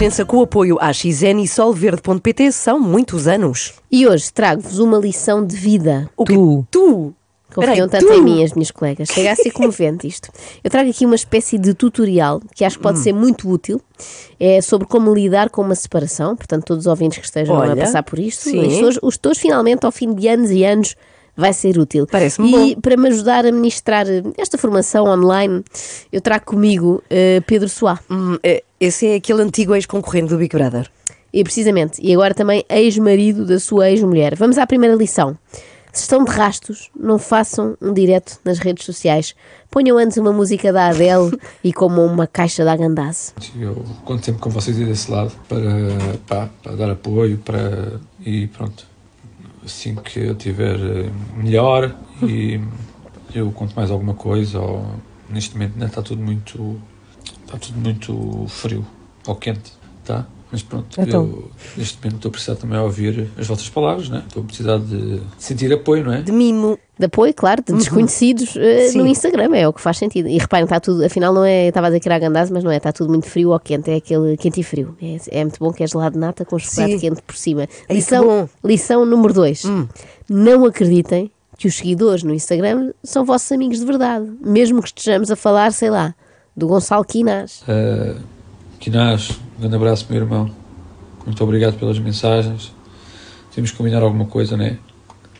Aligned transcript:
Renascença 0.00 0.24
com 0.24 0.38
o 0.38 0.42
apoio 0.44 0.78
à 0.80 0.94
XN 0.94 1.40
e 1.42 1.46
Solverde.pt 1.46 2.52
são 2.52 2.80
muitos 2.80 3.28
anos. 3.28 3.74
E 3.92 4.06
hoje 4.06 4.32
trago-vos 4.32 4.78
uma 4.78 4.96
lição 4.96 5.44
de 5.44 5.54
vida. 5.54 6.08
O? 6.16 6.24
Tu. 6.24 6.66
Tu. 6.70 7.14
Confiam 7.54 7.86
tanto 7.86 8.06
tu. 8.06 8.12
em 8.14 8.22
mim, 8.22 8.42
as 8.42 8.54
minhas 8.54 8.70
colegas. 8.70 9.10
Chega 9.10 9.32
a 9.32 9.36
ser 9.36 9.50
comovente 9.50 10.06
isto. 10.06 10.32
Eu 10.64 10.70
trago 10.70 10.88
aqui 10.88 11.04
uma 11.04 11.16
espécie 11.16 11.58
de 11.58 11.74
tutorial 11.74 12.40
que 12.54 12.64
acho 12.64 12.78
que 12.78 12.80
Hum. 12.80 12.88
pode 12.88 13.00
ser 13.00 13.12
muito 13.12 13.46
útil. 13.50 13.78
É 14.40 14.62
sobre 14.62 14.88
como 14.88 15.14
lidar 15.14 15.50
com 15.50 15.60
uma 15.60 15.74
separação. 15.74 16.34
Portanto, 16.34 16.64
todos 16.64 16.86
os 16.86 16.90
ouvintes 16.90 17.18
que 17.18 17.26
estejam 17.26 17.54
Olha, 17.54 17.74
a 17.74 17.76
passar 17.76 18.02
por 18.02 18.18
isto, 18.18 18.44
sim. 18.44 18.82
os 19.02 19.18
teus, 19.18 19.36
finalmente, 19.36 19.84
ao 19.84 19.92
fim 19.92 20.14
de 20.14 20.28
anos 20.28 20.50
e 20.50 20.64
anos, 20.64 20.96
vai 21.36 21.52
ser 21.52 21.78
útil. 21.78 22.06
Parece-me 22.10 22.70
E 22.72 22.76
para 22.76 22.96
me 22.96 23.08
ajudar 23.08 23.44
a 23.44 23.52
ministrar 23.52 24.08
eh, 24.08 24.22
esta 24.38 24.56
formação 24.56 25.04
online, 25.04 25.62
eu 26.10 26.22
trago 26.22 26.46
comigo 26.46 27.02
eh, 27.10 27.42
Pedro 27.46 27.68
Soá. 27.68 27.98
Hum, 28.10 28.38
é, 28.42 28.62
esse 28.80 29.06
é 29.06 29.16
aquele 29.16 29.42
antigo 29.42 29.74
ex-concorrente 29.74 30.30
do 30.30 30.38
Big 30.38 30.56
Brother. 30.56 30.90
E 31.32 31.44
precisamente, 31.44 32.00
e 32.02 32.12
agora 32.14 32.34
também 32.34 32.64
ex-marido 32.68 33.44
da 33.44 33.60
sua 33.60 33.90
ex-mulher. 33.90 34.34
Vamos 34.34 34.56
à 34.56 34.66
primeira 34.66 34.96
lição. 34.96 35.36
Se 35.92 36.02
estão 36.02 36.24
de 36.24 36.30
rastos, 36.30 36.90
não 36.98 37.18
façam 37.18 37.76
um 37.80 37.92
direto 37.92 38.40
nas 38.44 38.58
redes 38.58 38.86
sociais. 38.86 39.34
Ponham 39.70 39.98
antes 39.98 40.16
uma 40.16 40.32
música 40.32 40.72
da 40.72 40.88
Adele 40.88 41.36
e 41.62 41.72
como 41.72 42.02
uma 42.02 42.26
caixa 42.26 42.64
da 42.64 42.72
Agandaz. 42.72 43.34
Eu 43.58 43.84
conto 44.04 44.24
sempre 44.24 44.40
com 44.40 44.48
vocês 44.50 44.78
aí 44.78 44.86
desse 44.86 45.10
lado 45.10 45.32
para, 45.46 45.60
pá, 46.26 46.48
para 46.62 46.76
dar 46.76 46.90
apoio 46.90 47.38
para, 47.38 48.00
e 48.24 48.46
pronto. 48.46 48.86
Assim 49.64 49.94
que 49.96 50.20
eu 50.20 50.32
estiver 50.32 50.76
eh, 50.76 51.10
melhor 51.36 51.94
e 52.22 52.60
eu 53.34 53.52
conto 53.52 53.74
mais 53.74 53.90
alguma 53.90 54.14
coisa, 54.14 54.58
ou 54.58 54.86
neste 55.28 55.54
momento 55.54 55.74
ainda 55.74 55.86
está 55.86 56.00
tudo 56.00 56.22
muito. 56.22 56.80
Está 57.54 57.58
tudo 57.58 57.78
muito 57.80 58.46
frio 58.48 58.86
ou 59.26 59.34
quente, 59.34 59.72
tá? 60.04 60.26
Mas 60.52 60.64
pronto, 60.64 61.00
Então. 61.00 61.22
eu 61.26 61.50
neste 61.76 61.96
momento 61.98 62.16
estou 62.16 62.28
a 62.28 62.32
precisar 62.32 62.56
também 62.56 62.76
ouvir 62.76 63.28
as 63.38 63.46
vossas 63.46 63.68
palavras, 63.68 64.08
né? 64.08 64.24
Estou 64.26 64.42
a 64.42 64.46
precisar 64.46 64.78
de 64.78 65.20
sentir 65.38 65.72
apoio, 65.72 66.02
não 66.04 66.12
é? 66.12 66.22
De 66.22 66.32
mimo. 66.32 66.76
De 66.98 67.06
apoio, 67.06 67.32
claro, 67.32 67.62
de 67.64 67.72
desconhecidos 67.72 68.56
eh, 68.56 68.88
Sim. 68.88 68.98
no 68.98 69.06
Instagram, 69.06 69.54
é 69.54 69.68
o 69.68 69.72
que 69.72 69.80
faz 69.80 69.96
sentido. 69.96 70.28
E 70.28 70.36
reparem, 70.38 70.64
está 70.64 70.80
tudo, 70.80 71.04
afinal 71.04 71.32
não 71.32 71.44
é, 71.44 71.68
estava 71.68 71.86
a 71.86 71.90
dizer 71.90 72.00
que 72.00 72.08
era 72.08 72.16
Agandaz, 72.16 72.50
mas 72.50 72.64
não 72.64 72.70
é, 72.70 72.78
está 72.78 72.92
tudo 72.92 73.10
muito 73.10 73.26
frio 73.28 73.50
ou 73.50 73.60
quente, 73.60 73.90
é 73.92 73.96
aquele 73.96 74.36
quente 74.36 74.58
e 74.60 74.64
frio. 74.64 74.96
É, 75.00 75.18
é 75.40 75.44
muito 75.44 75.58
bom 75.60 75.72
que 75.72 75.84
é 75.84 75.86
gelado 75.86 76.14
de 76.14 76.18
nata 76.18 76.44
com 76.44 76.58
chocolate 76.58 76.94
Sim. 76.94 76.98
quente 76.98 77.22
por 77.22 77.36
cima. 77.36 77.68
Ai, 77.88 77.96
Lição, 77.96 78.48
lição 78.64 79.06
número 79.06 79.32
2. 79.32 79.62
Não 80.28 80.64
acreditem 80.66 81.30
que 81.56 81.68
os 81.68 81.76
seguidores 81.76 82.22
no 82.24 82.34
Instagram 82.34 82.92
são 83.04 83.24
vossos 83.24 83.50
amigos 83.52 83.78
de 83.78 83.84
verdade, 83.86 84.28
mesmo 84.40 84.82
que 84.82 84.88
estejamos 84.88 85.30
a 85.30 85.36
falar, 85.36 85.72
sei 85.72 85.90
lá, 85.90 86.12
do 86.60 86.68
Gonçalo 86.68 87.04
Quinás. 87.04 87.62
Uh, 87.62 88.20
Quinás, 88.78 89.30
um 89.56 89.60
grande 89.60 89.76
abraço, 89.76 90.06
meu 90.08 90.20
irmão. 90.20 90.50
Muito 91.26 91.42
obrigado 91.44 91.78
pelas 91.78 91.98
mensagens. 91.98 92.72
Temos 93.54 93.70
que 93.72 93.76
combinar 93.76 94.02
alguma 94.02 94.26
coisa, 94.26 94.56
né? 94.56 94.78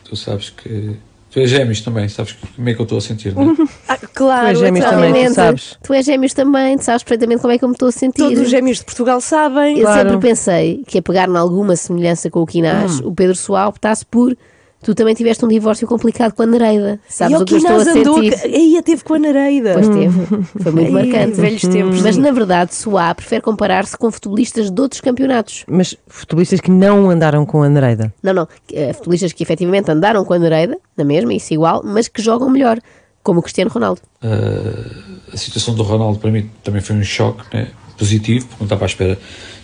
Tu 0.03 0.15
sabes 0.15 0.49
que. 0.49 0.97
Tu 1.31 1.39
és 1.39 1.49
gêmeos 1.49 1.79
também, 1.79 2.09
sabes 2.09 2.33
como 2.55 2.67
é 2.67 2.73
que 2.73 2.81
eu 2.81 2.83
estou 2.83 2.97
a 2.97 3.01
sentir, 3.01 3.33
né? 3.33 3.45
Ah, 3.87 3.97
claro, 3.97 4.47
Tu 4.47 4.49
és 4.49 4.59
gêmeos 4.59 4.85
também, 4.85 5.13
tu 5.13 5.17
Exatamente. 5.17 5.33
sabes. 5.35 5.77
Tu 5.81 5.93
és 5.93 6.05
gêmeos 6.05 6.33
também, 6.33 6.77
tu 6.77 6.83
sabes 6.83 7.03
perfeitamente 7.03 7.41
como 7.41 7.53
é 7.53 7.57
que 7.57 7.63
eu 7.63 7.69
me 7.69 7.73
estou 7.75 7.87
a 7.87 7.91
sentir. 7.91 8.21
Todos 8.21 8.39
os 8.41 8.49
gêmeos 8.49 8.79
de 8.79 8.83
Portugal 8.83 9.21
sabem. 9.21 9.77
Eu 9.77 9.85
Claro. 9.85 10.09
sempre 10.09 10.27
pensei 10.27 10.83
que 10.85 10.97
a 10.97 11.01
pegar 11.01 11.29
em 11.29 11.37
alguma 11.37 11.77
semelhança 11.77 12.29
com 12.29 12.41
o 12.41 12.45
Quinás, 12.45 12.99
Hum. 12.99 13.07
o 13.07 13.15
Pedro 13.15 13.35
Soal 13.35 13.69
optasse 13.69 14.05
por 14.05 14.35
tu 14.83 14.95
também 14.95 15.13
tiveste 15.13 15.43
um 15.45 15.47
divórcio 15.47 15.87
complicado 15.87 16.33
com 16.33 16.43
a 16.43 16.45
Nereida. 16.45 16.99
Sabes 17.07 17.39
e 17.39 17.41
o 17.41 17.45
que 17.45 17.53
eu 17.53 17.57
estou 17.57 17.75
a 17.75 17.85
sentir? 17.85 18.33
Aí 18.45 18.81
teve 18.83 19.03
com 19.03 19.13
a 19.13 19.19
Nareida. 19.19 19.73
Pois 19.73 19.89
teve. 19.89 20.43
Foi 20.61 20.71
muito 20.71 20.97
Ai, 20.97 21.05
marcante. 21.05 21.39
velhos 21.41 21.61
tempos. 21.61 22.01
Mas 22.01 22.17
na 22.17 22.31
verdade, 22.31 22.73
Soá 22.75 23.13
prefere 23.13 23.41
comparar-se 23.41 23.97
com 23.97 24.11
futebolistas 24.11 24.69
de 24.71 24.81
outros 24.81 25.01
campeonatos. 25.01 25.63
Mas 25.67 25.95
futebolistas 26.07 26.59
que 26.59 26.71
não 26.71 27.09
andaram 27.09 27.45
com 27.45 27.63
a 27.63 27.69
Nereida. 27.69 28.13
Não, 28.21 28.33
não. 28.33 28.47
eh, 28.73 28.93
Futebolistas 28.93 29.33
que 29.33 29.43
efetivamente 29.43 29.89
andaram 29.91 30.23
com 30.25 30.33
a 30.33 30.39
Nereida, 30.39 30.77
na 30.97 31.03
mesma, 31.03 31.33
isso 31.33 31.53
igual, 31.53 31.81
mas 31.83 32.07
que 32.07 32.21
jogam 32.21 32.49
melhor, 32.49 32.79
como 33.23 33.39
o 33.39 33.43
Cristiano 33.43 33.69
Ronaldo. 33.71 34.01
Uh, 34.23 35.21
a 35.33 35.37
situação 35.37 35.73
do 35.75 35.83
Ronaldo 35.83 36.19
para 36.19 36.31
mim 36.31 36.49
também 36.63 36.81
foi 36.81 36.95
um 36.95 37.03
choque 37.03 37.43
né? 37.53 37.67
positivo, 37.97 38.45
porque 38.47 38.61
não 38.63 38.65
estava 38.65 38.85
à 38.85 38.87
espera 38.87 39.19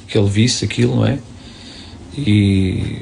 que 0.07 0.17
ele 0.17 0.29
visse 0.29 0.63
aquilo, 0.65 0.95
não 0.95 1.05
é? 1.05 1.19
E. 2.17 3.01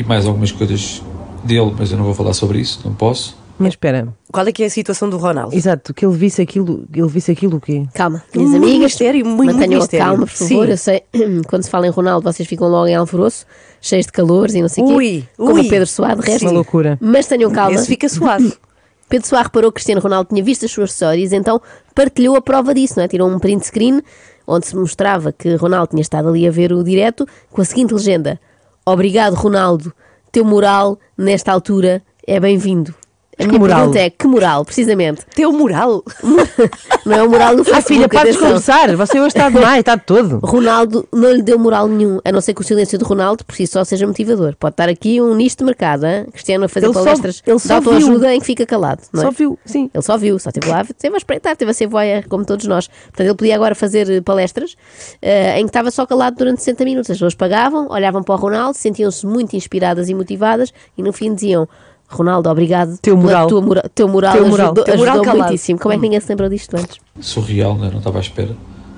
E 0.00 0.04
mais 0.04 0.24
algumas 0.24 0.50
coisas 0.50 1.02
dele, 1.44 1.74
mas 1.78 1.92
eu 1.92 1.98
não 1.98 2.04
vou 2.06 2.14
falar 2.14 2.32
sobre 2.32 2.58
isso, 2.58 2.80
não 2.82 2.94
posso. 2.94 3.36
Mas 3.58 3.74
espera, 3.74 4.08
Qual 4.32 4.46
é 4.46 4.50
que 4.52 4.62
é 4.62 4.66
a 4.66 4.70
situação 4.70 5.10
do 5.10 5.18
Ronaldo? 5.18 5.54
exato, 5.54 5.92
que 5.92 6.06
ele 6.06 6.16
visse 6.16 6.40
aquilo, 6.40 6.86
ele 6.94 7.06
visse 7.08 7.30
aquilo 7.30 7.58
o 7.58 7.60
quê? 7.60 7.86
Calma, 7.92 8.22
minhas 8.34 8.50
Muito 8.52 8.64
amigas. 8.64 8.82
mistério, 8.92 9.26
muito, 9.26 9.52
mantenham 9.52 9.74
a 9.74 9.80
mistério. 9.80 10.06
calma, 10.06 10.26
por 10.26 10.32
favor. 10.32 10.64
Sim. 10.64 10.70
Eu 10.70 10.76
sei, 10.78 11.02
quando 11.46 11.62
se 11.64 11.68
fala 11.68 11.86
em 11.86 11.90
Ronaldo, 11.90 12.32
vocês 12.32 12.48
ficam 12.48 12.68
logo 12.68 12.86
em 12.86 12.94
alvoroço, 12.94 13.44
cheios 13.78 14.06
de 14.06 14.12
calores 14.12 14.54
e 14.54 14.62
não 14.62 14.68
sei 14.70 14.82
o 14.82 14.86
quê. 14.86 14.94
Ui, 14.94 15.24
como 15.36 15.52
ui. 15.52 15.66
o 15.66 15.68
Pedro 15.68 15.86
de 15.86 16.26
resto. 16.30 16.46
Uma 16.46 16.52
loucura. 16.52 16.98
Mas 17.02 17.26
tenham 17.26 17.50
calma. 17.50 17.74
Esse 17.74 17.86
fica 17.86 18.08
suave. 18.08 18.50
Pedro 19.10 19.26
Soá 19.28 19.42
reparou 19.42 19.70
que 19.72 19.74
Cristiano 19.74 20.00
Ronaldo 20.00 20.28
tinha 20.30 20.42
visto 20.42 20.64
as 20.64 20.70
suas 20.70 20.92
stories, 20.92 21.32
então 21.32 21.60
partilhou 21.94 22.36
a 22.36 22.40
prova 22.40 22.72
disso, 22.72 22.94
não 22.96 23.02
é? 23.04 23.08
Tirou 23.08 23.28
um 23.28 23.40
print 23.40 23.66
screen 23.66 24.00
onde 24.46 24.66
se 24.68 24.76
mostrava 24.76 25.32
que 25.32 25.56
Ronaldo 25.56 25.88
tinha 25.90 26.00
estado 26.00 26.28
ali 26.28 26.46
a 26.46 26.50
ver 26.50 26.72
o 26.72 26.82
direto 26.84 27.26
com 27.50 27.60
a 27.60 27.64
seguinte 27.64 27.92
legenda: 27.92 28.40
Obrigado, 28.84 29.34
Ronaldo, 29.34 29.92
teu 30.32 30.44
moral 30.44 30.98
nesta 31.16 31.52
altura 31.52 32.02
é 32.26 32.40
bem-vindo. 32.40 32.94
A 33.40 33.44
que 33.44 33.48
minha 33.48 33.58
moral? 33.60 33.78
pergunta 33.78 33.98
é: 33.98 34.10
que 34.10 34.26
moral, 34.26 34.64
precisamente? 34.64 35.22
Teu 35.34 35.52
moral. 35.52 36.02
Não 37.06 37.14
é 37.16 37.22
o 37.22 37.30
moral 37.30 37.56
do 37.56 37.62
Ah, 37.62 37.64
Facebook, 37.64 37.94
filha, 37.94 38.08
para 38.08 38.30
de 38.30 38.38
conversar. 38.38 38.94
Você 38.96 39.18
hoje 39.18 39.28
está 39.28 39.48
demais, 39.48 39.78
está 39.80 39.96
todo. 39.96 40.38
Ronaldo 40.44 41.08
não 41.12 41.32
lhe 41.32 41.42
deu 41.42 41.58
moral 41.58 41.88
nenhum, 41.88 42.20
a 42.24 42.30
não 42.32 42.40
ser 42.40 42.52
que 42.54 42.60
o 42.60 42.64
silêncio 42.64 42.98
de 42.98 43.04
Ronaldo 43.04 43.44
por 43.44 43.54
si 43.54 43.66
só 43.66 43.82
seja 43.84 44.06
motivador. 44.06 44.54
Pode 44.58 44.74
estar 44.74 44.88
aqui 44.88 45.20
um 45.20 45.34
nicho 45.34 45.56
de 45.58 45.64
mercado, 45.64 46.06
hein? 46.06 46.26
Cristiano 46.32 46.64
a 46.64 46.68
fazer 46.68 46.86
Ele 46.86 46.92
só- 46.94 47.04
palestras 47.04 47.42
ele 47.46 47.56
de 47.56 47.62
só 47.62 47.74
autoajuda 47.76 48.34
em 48.34 48.40
que 48.40 48.46
fica 48.46 48.66
calado. 48.66 49.02
Não 49.12 49.22
é? 49.22 49.24
Só 49.26 49.30
viu, 49.30 49.58
sim. 49.64 49.90
Ele 49.92 50.02
só 50.02 50.16
viu, 50.18 50.38
só 50.38 50.50
esteve 50.50 50.68
lá, 50.70 50.82
esteve 50.82 51.14
a 51.14 51.18
espreitar, 51.18 51.52
esteve 51.52 51.70
a 51.70 51.74
ser 51.74 51.86
voyeur, 51.86 52.28
como 52.28 52.44
todos 52.44 52.66
nós. 52.66 52.86
Portanto, 52.88 53.26
ele 53.26 53.34
podia 53.34 53.54
agora 53.54 53.74
fazer 53.74 54.08
eh, 54.10 54.20
palestras 54.20 54.76
eh, 55.22 55.58
em 55.58 55.62
que 55.64 55.70
estava 55.70 55.90
só 55.90 56.04
calado 56.06 56.36
durante 56.36 56.58
60 56.62 56.84
minutos. 56.84 57.10
As 57.10 57.16
pessoas 57.16 57.34
pagavam, 57.34 57.88
olhavam 57.90 58.22
para 58.22 58.34
o 58.34 58.38
Ronaldo, 58.38 58.76
sentiam-se 58.76 59.26
muito 59.26 59.56
inspiradas 59.56 60.08
e 60.08 60.14
motivadas 60.14 60.72
e 60.98 61.02
no 61.02 61.12
fim 61.12 61.34
diziam. 61.34 61.68
Ronaldo, 62.10 62.48
obrigado. 62.50 62.98
Teu 62.98 63.16
moral. 63.16 63.46
tua 63.46 63.60
mora- 63.62 63.90
teu 63.94 64.08
moral 64.08 64.32
Teu 64.34 64.46
moral. 64.48 64.66
ajudou, 64.66 64.84
Teu 64.84 64.96
moral 64.98 65.14
ajudou 65.14 65.24
calado. 65.32 65.48
muitíssimo. 65.48 65.78
Como 65.78 65.92
é 65.92 65.96
que 65.96 66.02
ninguém 66.02 66.20
se 66.20 66.28
lembrou 66.28 66.48
disto 66.48 66.74
antes? 66.76 66.98
surreal, 67.20 67.76
né? 67.76 67.88
não 67.90 67.98
estava 67.98 68.18
à 68.18 68.20
espera 68.20 68.56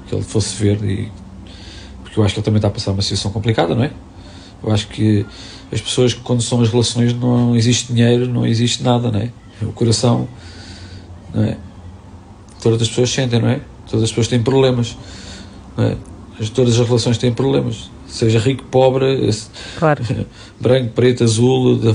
que 0.09 0.15
ele 0.15 0.23
fosse 0.25 0.55
ver 0.57 0.83
e 0.85 1.11
porque 2.03 2.19
eu 2.19 2.25
acho 2.25 2.35
que 2.35 2.41
ele 2.41 2.45
também 2.45 2.59
está 2.59 2.69
a 2.69 2.71
passar 2.71 2.93
uma 2.93 3.03
situação 3.03 3.31
complicada, 3.31 3.75
não 3.75 3.85
é? 3.85 3.91
Eu 4.65 4.73
acho 4.73 4.89
que 4.89 5.27
as 5.73 5.81
pessoas 5.81 6.15
quando 6.15 6.41
são 6.43 6.61
as 6.61 6.69
relações 6.71 7.13
não 7.15 7.55
existe 7.57 7.93
dinheiro, 7.93 8.27
não 8.29 8.47
existe 8.47 8.83
nada, 8.83 9.11
não 9.11 9.21
é? 9.21 9.31
O 9.63 9.73
coração, 9.73 10.27
não 11.35 11.45
é? 11.45 11.57
Todas 12.63 12.81
as 12.83 12.89
pessoas 12.89 13.11
sentem, 13.11 13.41
não 13.41 13.49
é? 13.49 13.61
Todas 13.91 14.05
as 14.05 14.11
pessoas 14.11 14.29
têm 14.29 14.43
problemas, 14.43 14.97
não 15.77 15.85
é? 15.85 15.97
As- 16.41 16.49
Todas 16.51 16.79
as 16.81 16.87
relações 16.87 17.19
têm 17.19 17.33
problemas, 17.33 17.91
seja 18.13 18.39
rico, 18.39 18.65
pobre, 18.65 19.31
Claro. 19.79 20.05
branco, 20.61 20.93
preto, 20.95 21.25
azul, 21.25 21.77
da, 21.79 21.95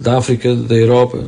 da 0.00 0.18
África, 0.18 0.54
da 0.54 0.74
Europa, 0.74 1.24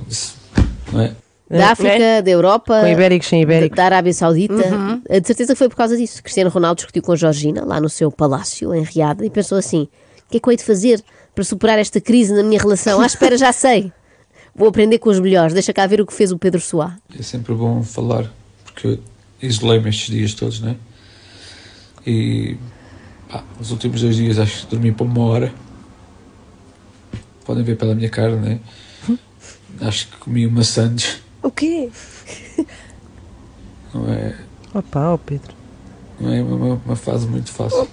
não 0.93 1.01
é? 1.01 1.13
Da 1.49 1.71
África, 1.71 2.23
da 2.23 2.31
Europa, 2.31 2.81
Com 2.81 2.89
ibéricos, 2.89 3.29
sem 3.29 3.41
ibéricos. 3.43 3.77
da 3.77 3.85
Arábia 3.85 4.13
Saudita. 4.13 4.55
Uhum. 4.55 5.01
Eh, 5.09 5.21
De 5.21 5.27
certeza 5.29 5.53
que 5.53 5.59
foi 5.59 5.69
por 5.69 5.77
causa 5.77 5.97
disso. 5.97 6.21
Cristiano 6.21 6.51
Ronaldo 6.51 6.79
discutiu 6.79 7.03
com 7.03 7.13
a 7.13 7.17
Georgina, 7.17 7.65
lá 7.65 7.81
no 7.81 7.89
seu 7.89 8.11
palácio, 8.11 8.75
em 8.75 8.83
Riad, 8.83 9.23
e 9.25 9.31
pensou 9.31 9.57
assim: 9.57 9.83
o 9.83 10.31
que 10.31 10.39
é 10.39 10.41
que 10.41 10.49
eu 10.49 10.51
hei 10.51 10.57
de 10.57 10.65
fazer 10.65 11.01
para 11.37 11.45
superar 11.45 11.79
esta 11.79 12.01
crise 12.01 12.33
na 12.35 12.43
minha 12.43 12.61
relação? 12.61 13.01
Ah, 13.01 13.07
espera, 13.07 13.37
já 13.37 13.53
sei. 13.53 13.93
Vou 14.57 14.67
aprender 14.69 14.99
com 14.99 15.09
os 15.09 15.21
melhores. 15.21 15.53
Deixa 15.55 15.73
cá 15.73 15.87
ver 15.87 16.01
o 16.01 16.07
que 16.07 16.13
fez 16.13 16.33
o 16.33 16.39
Pedro 16.39 16.61
Soá. 16.61 16.97
É 17.17 17.23
sempre 17.23 17.55
bom 17.55 17.81
falar, 17.85 18.29
porque 18.65 18.99
isolei-me 19.41 19.89
estes 19.91 20.13
dias 20.13 20.35
todos, 20.35 20.61
né? 20.61 20.75
E 22.05 22.57
pá, 23.29 23.43
os 23.61 23.71
últimos 23.71 24.01
dois 24.01 24.17
dias 24.17 24.39
acho 24.39 24.67
que 24.67 24.71
dormi 24.75 24.93
para 24.93 25.05
uma 25.07 25.21
hora. 25.23 25.55
Podem 27.45 27.63
ver 27.65 27.77
pela 27.77 27.95
minha 27.95 28.11
cara, 28.11 28.37
né? 28.37 28.61
Acho 29.81 30.09
que 30.09 30.17
comi 30.17 30.47
uma 30.47 30.65
sandes, 30.65 31.21
O 31.43 31.51
quê? 31.51 31.91
não 33.93 34.11
é, 34.13 34.35
Opa, 34.75 35.11
ó 35.13 35.17
Pedro. 35.19 35.55
não 36.19 36.33
é 36.33 36.43
uma, 36.43 36.81
uma 36.85 36.97
fase 36.97 37.27
muito 37.27 37.51
fácil. 37.53 37.87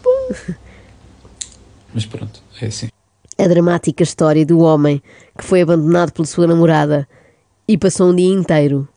Mas 1.94 2.06
pronto, 2.06 2.42
é 2.62 2.68
assim. 2.68 2.88
A 3.38 3.48
dramática 3.48 4.02
história 4.02 4.46
do 4.46 4.60
homem 4.60 5.02
que 5.38 5.44
foi 5.44 5.62
abandonado 5.62 6.12
pela 6.14 6.26
sua 6.26 6.48
namorada 6.48 7.08
e 7.68 7.78
passou 7.78 8.10
um 8.12 8.16
dia 8.16 8.34
inteiro 8.34 8.88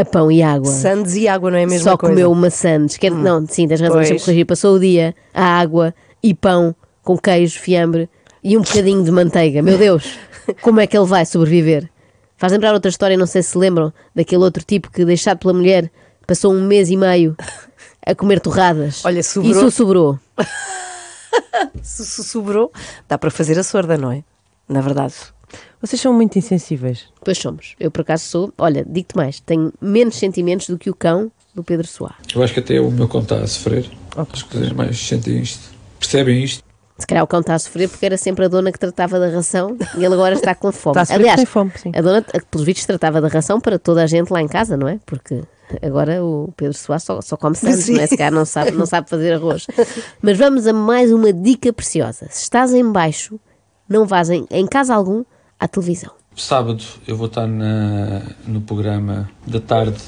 a 0.00 0.04
pão 0.04 0.30
e 0.30 0.42
água. 0.42 0.70
Sandes 0.70 1.16
e 1.16 1.26
água 1.26 1.50
não 1.50 1.58
é 1.58 1.64
a 1.64 1.66
mesma 1.66 1.90
Só 1.90 1.96
coisa. 1.96 2.14
comeu 2.14 2.30
uma 2.30 2.50
sandes. 2.50 2.96
Quer, 2.96 3.10
Não, 3.10 3.44
sim, 3.46 3.66
tens 3.66 3.80
razão, 3.80 3.96
deixa-me 3.96 4.20
corrigir. 4.20 4.46
Passou 4.46 4.76
o 4.76 4.80
dia 4.80 5.14
a 5.34 5.44
água 5.44 5.94
e 6.22 6.34
pão 6.34 6.74
com 7.02 7.18
queijo, 7.18 7.58
fiambre 7.58 8.08
e 8.42 8.56
um 8.56 8.62
bocadinho 8.62 9.02
de 9.02 9.10
manteiga. 9.10 9.62
Meu 9.62 9.76
Deus, 9.78 10.18
como 10.62 10.80
é 10.80 10.86
que 10.86 10.96
ele 10.96 11.06
vai 11.06 11.26
sobreviver? 11.26 11.88
Faz 12.36 12.52
lembrar 12.52 12.72
outra 12.72 12.88
história, 12.88 13.16
não 13.16 13.26
sei 13.26 13.42
se 13.42 13.58
lembram, 13.58 13.92
daquele 14.14 14.44
outro 14.44 14.62
tipo 14.64 14.90
que, 14.90 15.04
deixado 15.04 15.38
pela 15.38 15.52
mulher, 15.52 15.90
passou 16.26 16.52
um 16.52 16.64
mês 16.64 16.88
e 16.88 16.96
meio 16.96 17.36
a 18.06 18.14
comer 18.14 18.38
torradas. 18.40 19.04
Olha, 19.04 19.22
sobrou. 19.22 19.50
Isso 19.52 19.70
sobrou. 19.72 20.18
Se 21.82 22.04
sobrou, 22.22 22.72
dá 23.08 23.18
para 23.18 23.30
fazer 23.30 23.58
a 23.58 23.64
sorda, 23.64 23.98
não 23.98 24.12
é? 24.12 24.22
Na 24.68 24.80
verdade. 24.80 25.14
Vocês 25.80 26.00
são 26.00 26.12
muito 26.12 26.38
insensíveis. 26.38 27.06
Pois 27.24 27.38
somos. 27.38 27.74
Eu, 27.78 27.90
por 27.90 28.02
acaso, 28.02 28.24
sou. 28.24 28.52
Olha, 28.58 28.84
digo-te 28.84 29.16
mais: 29.16 29.40
tenho 29.40 29.72
menos 29.80 30.16
sentimentos 30.16 30.68
do 30.68 30.78
que 30.78 30.90
o 30.90 30.94
cão 30.94 31.30
do 31.54 31.62
Pedro 31.62 31.86
Soá. 31.86 32.14
Eu 32.34 32.42
acho 32.42 32.54
que 32.54 32.60
até 32.60 32.80
o 32.80 32.90
meu 32.90 33.08
cão 33.08 33.20
está 33.20 33.36
a 33.36 33.46
sofrer. 33.46 33.88
As 34.16 34.42
coisas 34.42 34.72
mais 34.72 34.98
sentem 34.98 35.40
isto, 35.40 35.70
percebem 35.98 36.42
isto. 36.42 36.64
Se 36.98 37.06
calhar 37.06 37.22
o 37.22 37.28
cão 37.28 37.40
está 37.40 37.54
a 37.54 37.58
sofrer 37.58 37.88
porque 37.88 38.04
era 38.04 38.16
sempre 38.16 38.44
a 38.44 38.48
dona 38.48 38.72
que 38.72 38.78
tratava 38.78 39.20
da 39.20 39.28
ração 39.28 39.76
e 39.96 40.04
ele 40.04 40.14
agora 40.14 40.34
está 40.34 40.52
com 40.52 40.72
fome. 40.72 41.00
Está 41.00 41.14
a 41.14 41.16
Aliás, 41.16 41.36
tem 41.36 41.46
fome, 41.46 41.70
sim. 41.76 41.92
a 41.94 42.02
dona, 42.02 42.24
pelos 42.50 42.66
vistos, 42.66 42.86
tratava 42.86 43.20
da 43.20 43.28
ração 43.28 43.60
para 43.60 43.78
toda 43.78 44.02
a 44.02 44.06
gente 44.08 44.32
lá 44.32 44.42
em 44.42 44.48
casa, 44.48 44.76
não 44.76 44.88
é? 44.88 44.98
Porque 45.06 45.42
agora 45.80 46.24
o 46.24 46.52
Pedro 46.56 46.76
Soares 46.76 47.04
só, 47.04 47.20
só 47.20 47.36
come 47.36 47.54
Sim. 47.54 47.92
não 47.92 48.00
é? 48.00 48.06
Se 48.08 48.16
calhar 48.16 48.32
não 48.32 48.44
sabe, 48.44 48.72
não 48.72 48.84
sabe 48.84 49.08
fazer 49.08 49.34
arroz. 49.34 49.68
Mas 50.20 50.36
vamos 50.36 50.66
a 50.66 50.72
mais 50.72 51.12
uma 51.12 51.32
dica 51.32 51.72
preciosa. 51.72 52.26
Se 52.30 52.42
estás 52.42 52.74
em 52.74 52.90
baixo, 52.90 53.38
não 53.88 54.04
vás 54.04 54.28
em, 54.28 54.44
em 54.50 54.66
casa 54.66 54.92
algum 54.92 55.24
à 55.58 55.66
televisão. 55.68 56.10
Sábado 56.36 56.82
eu 57.06 57.16
vou 57.16 57.26
estar 57.26 57.46
na- 57.46 58.22
no 58.46 58.60
programa 58.60 59.28
da 59.46 59.60
tarde. 59.60 59.98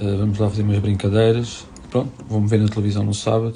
eh, 0.00 0.16
vamos 0.16 0.38
lá 0.38 0.48
fazer 0.48 0.62
umas 0.62 0.78
brincadeiras. 0.78 1.66
Pronto, 1.90 2.12
vou-me 2.28 2.46
ver 2.48 2.58
na 2.60 2.68
televisão 2.68 3.02
no 3.02 3.14
sábado. 3.14 3.54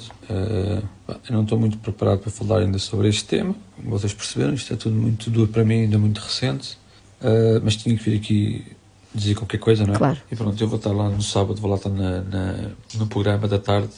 Pá, 1.05 1.15
eu 1.29 1.33
não 1.35 1.43
estou 1.43 1.57
muito 1.59 1.77
preparado 1.77 2.19
para 2.19 2.31
falar 2.31 2.59
ainda 2.59 2.79
sobre 2.79 3.07
este 3.09 3.25
tema. 3.25 3.55
Como 3.75 3.89
vocês 3.91 4.13
perceberam, 4.13 4.53
isto 4.53 4.73
é 4.73 4.75
tudo 4.75 4.95
muito 4.95 5.29
duro 5.29 5.49
para 5.51 5.63
mim, 5.63 5.81
ainda 5.81 5.97
muito 5.97 6.19
recente. 6.19 6.77
Eh, 7.21 7.61
mas 7.63 7.75
tinha 7.75 7.95
que 7.95 8.03
vir 8.09 8.17
aqui 8.17 8.65
dizer 9.13 9.35
qualquer 9.35 9.59
coisa, 9.59 9.85
não 9.85 9.93
é? 9.93 9.97
Claro. 9.97 10.17
E 10.31 10.35
pronto, 10.35 10.61
eu 10.61 10.67
vou 10.67 10.77
estar 10.77 10.91
lá 10.91 11.07
no 11.09 11.21
sábado, 11.21 11.61
vou 11.61 11.69
lá 11.69 11.77
estar 11.77 11.89
na, 11.89 12.21
na- 12.21 12.69
no 12.95 13.07
programa 13.07 13.47
da 13.47 13.59
tarde. 13.59 13.89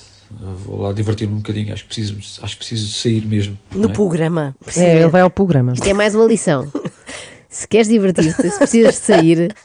Vou 0.65 0.81
lá 0.81 0.91
divertir-me 0.91 1.33
um 1.35 1.37
bocadinho. 1.37 1.71
Acho 1.73 1.83
que 1.83 1.87
preciso, 1.95 2.15
acho 2.43 2.53
que 2.53 2.57
preciso 2.57 2.87
de 2.87 2.93
sair 2.93 3.25
mesmo. 3.25 3.57
No 3.73 3.89
é? 3.89 3.93
programa. 3.93 4.55
É, 4.75 4.95
ele 4.99 5.07
vai 5.07 5.21
ao 5.21 5.29
programa. 5.29 5.73
Isto 5.73 5.87
é 5.87 5.93
mais 5.93 6.13
uma 6.15 6.25
lição. 6.25 6.69
Se 7.55 7.65
queres 7.69 7.87
divertir-te, 7.87 8.49
se 8.51 8.57
precisas 8.57 8.95
de 8.95 8.99
sair, 8.99 9.55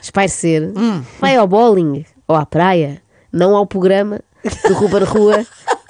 espairecer, 0.00 0.72
vai 1.20 1.36
ao 1.36 1.46
bowling 1.46 2.02
ou 2.26 2.34
à 2.34 2.46
praia, 2.46 3.02
não 3.30 3.54
ao 3.54 3.66
programa 3.66 4.20
do 4.66 4.72
Ruben 4.72 5.04
Rua 5.04 5.46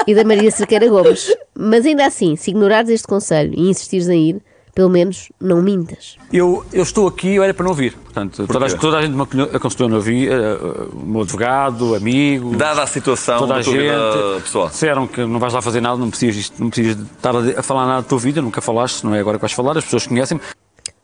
e 0.09 0.15
da 0.15 0.25
Maria 0.25 0.51
Cerqueira 0.51 0.89
Gomes. 0.89 1.33
Mas 1.57 1.87
ainda 1.87 2.05
assim, 2.05 2.35
se 2.35 2.51
ignorares 2.51 2.91
este 2.91 3.07
conselho 3.07 3.53
e 3.57 3.71
insistires 3.71 4.09
em 4.09 4.31
ir, 4.31 4.43
pelo 4.75 4.91
menos 4.91 5.31
não 5.41 5.63
mintas. 5.63 6.17
Eu, 6.33 6.65
eu 6.73 6.83
estou 6.83 7.07
aqui, 7.07 7.37
eu 7.37 7.45
era 7.45 7.55
para 7.55 7.65
não 7.65 7.73
vir. 7.75 7.93
Portanto, 7.93 8.45
toda, 8.49 8.77
toda 8.77 8.99
a 8.99 9.03
gente 9.03 9.15
me 9.15 9.23
aconselhou- 9.55 9.89
não 9.89 10.01
vir. 10.01 10.29
eh, 10.33 10.59
o 10.93 11.07
meu 11.07 11.21
advogado, 11.23 11.95
amigo. 11.95 12.57
Dada 12.57 12.83
a 12.83 12.87
situação 12.89 13.39
toda 13.39 13.55
a 13.55 13.63
gente. 13.63 13.79
vida 13.79 14.41
pessoal. 14.43 14.69
Disseram 14.69 15.07
que 15.07 15.25
não 15.25 15.39
vais 15.39 15.53
lá 15.55 15.63
fazer 15.63 15.81
nada, 15.81 15.97
não 15.97 16.11
precisas, 16.11 16.53
não 16.59 16.69
precisas 16.71 16.97
de 16.97 17.05
estar 17.05 17.35
a, 17.37 17.61
a 17.61 17.63
falar 17.63 17.87
nada 17.87 18.03
da 18.03 18.09
tua 18.09 18.19
vida, 18.19 18.43
nunca 18.43 18.61
falaste, 18.61 19.05
não 19.05 19.15
é 19.15 19.21
agora 19.21 19.39
que 19.39 19.43
vais 19.43 19.53
falar, 19.53 19.79
as 19.79 19.85
pessoas 19.85 20.09
conhecem-me. 20.09 20.43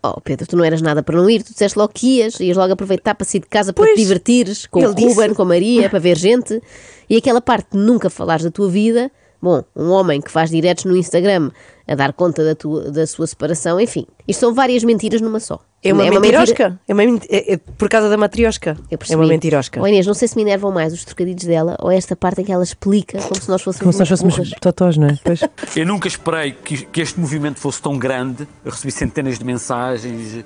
Oh, 0.04 0.20
Pedro, 0.20 0.46
tu 0.48 0.56
não 0.56 0.64
eras 0.64 0.82
nada 0.82 1.00
para 1.00 1.16
não 1.16 1.30
ir, 1.30 1.44
tu 1.44 1.52
disseste 1.52 1.78
logo 1.78 1.92
que 1.94 2.18
ias, 2.18 2.40
ias 2.40 2.56
logo 2.56 2.72
aproveitar 2.72 3.14
para 3.14 3.24
sair 3.24 3.40
de 3.40 3.46
casa 3.46 3.72
para 3.72 3.84
Pois, 3.84 3.94
te 3.94 4.02
divertires 4.02 4.66
com 4.66 4.80
o 4.80 4.84
ele 4.84 4.94
disse. 4.94 5.08
Ruben, 5.14 5.32
com 5.32 5.42
a 5.42 5.44
Maria, 5.44 5.88
para 5.88 6.00
ver 6.00 6.18
gente. 6.18 6.60
E 7.08 7.16
aquela 7.16 7.40
parte 7.40 7.68
de 7.70 7.78
nunca 7.78 8.10
falares 8.10 8.44
da 8.44 8.50
tua 8.50 8.68
vida, 8.68 9.12
bom, 9.40 9.62
um 9.76 9.90
homem 9.90 10.20
que 10.20 10.30
faz 10.30 10.50
diretos 10.50 10.86
no 10.86 10.96
Instagram 10.96 11.52
a 11.92 11.94
dar 11.94 12.12
conta 12.12 12.44
da, 12.44 12.54
tua, 12.54 12.90
da 12.90 13.06
sua 13.06 13.26
separação, 13.26 13.80
enfim. 13.80 14.06
Isto 14.26 14.40
são 14.40 14.54
várias 14.54 14.82
mentiras 14.84 15.20
numa 15.20 15.38
só. 15.40 15.60
É 15.84 15.92
uma, 15.92 16.02
mentira- 16.04 16.20
mentirosca. 16.20 16.80
É, 16.86 16.92
uma, 16.94 17.02
é- 17.02 17.54
é 17.54 17.56
por 17.56 17.88
causa 17.88 18.08
da 18.08 18.16
matriosca. 18.16 18.76
Eu 18.90 18.98
É 19.10 19.16
uma 19.16 19.26
mentirosca. 19.26 19.80
Oh, 19.82 19.86
Inês, 19.86 20.06
não 20.06 20.14
sei 20.14 20.28
se 20.28 20.36
me 20.36 20.42
enervam 20.42 20.70
mais 20.70 20.92
os 20.92 21.04
trocadilhos 21.04 21.44
dela 21.44 21.76
ou 21.80 21.90
esta 21.90 22.14
parte 22.14 22.40
em 22.40 22.44
que 22.44 22.52
ela 22.52 22.62
explica 22.62 23.18
como 23.20 23.34
se 23.40 23.48
nós 23.48 23.62
Como 23.62 23.74
fôssemos 23.74 23.94
se 23.96 24.00
nós 24.00 24.08
fôssemos 24.08 24.50
totós, 24.60 24.96
não 24.96 25.08
é? 25.08 25.18
Pois. 25.24 25.40
Eu 25.76 25.84
nunca 25.86 26.06
esperei 26.06 26.52
que, 26.52 26.84
que 26.86 27.00
este 27.00 27.18
movimento 27.18 27.58
fosse 27.58 27.82
tão 27.82 27.98
grande. 27.98 28.46
Eu 28.64 28.70
recebi 28.70 28.92
centenas 28.92 29.38
de 29.38 29.44
mensagens. 29.44 30.44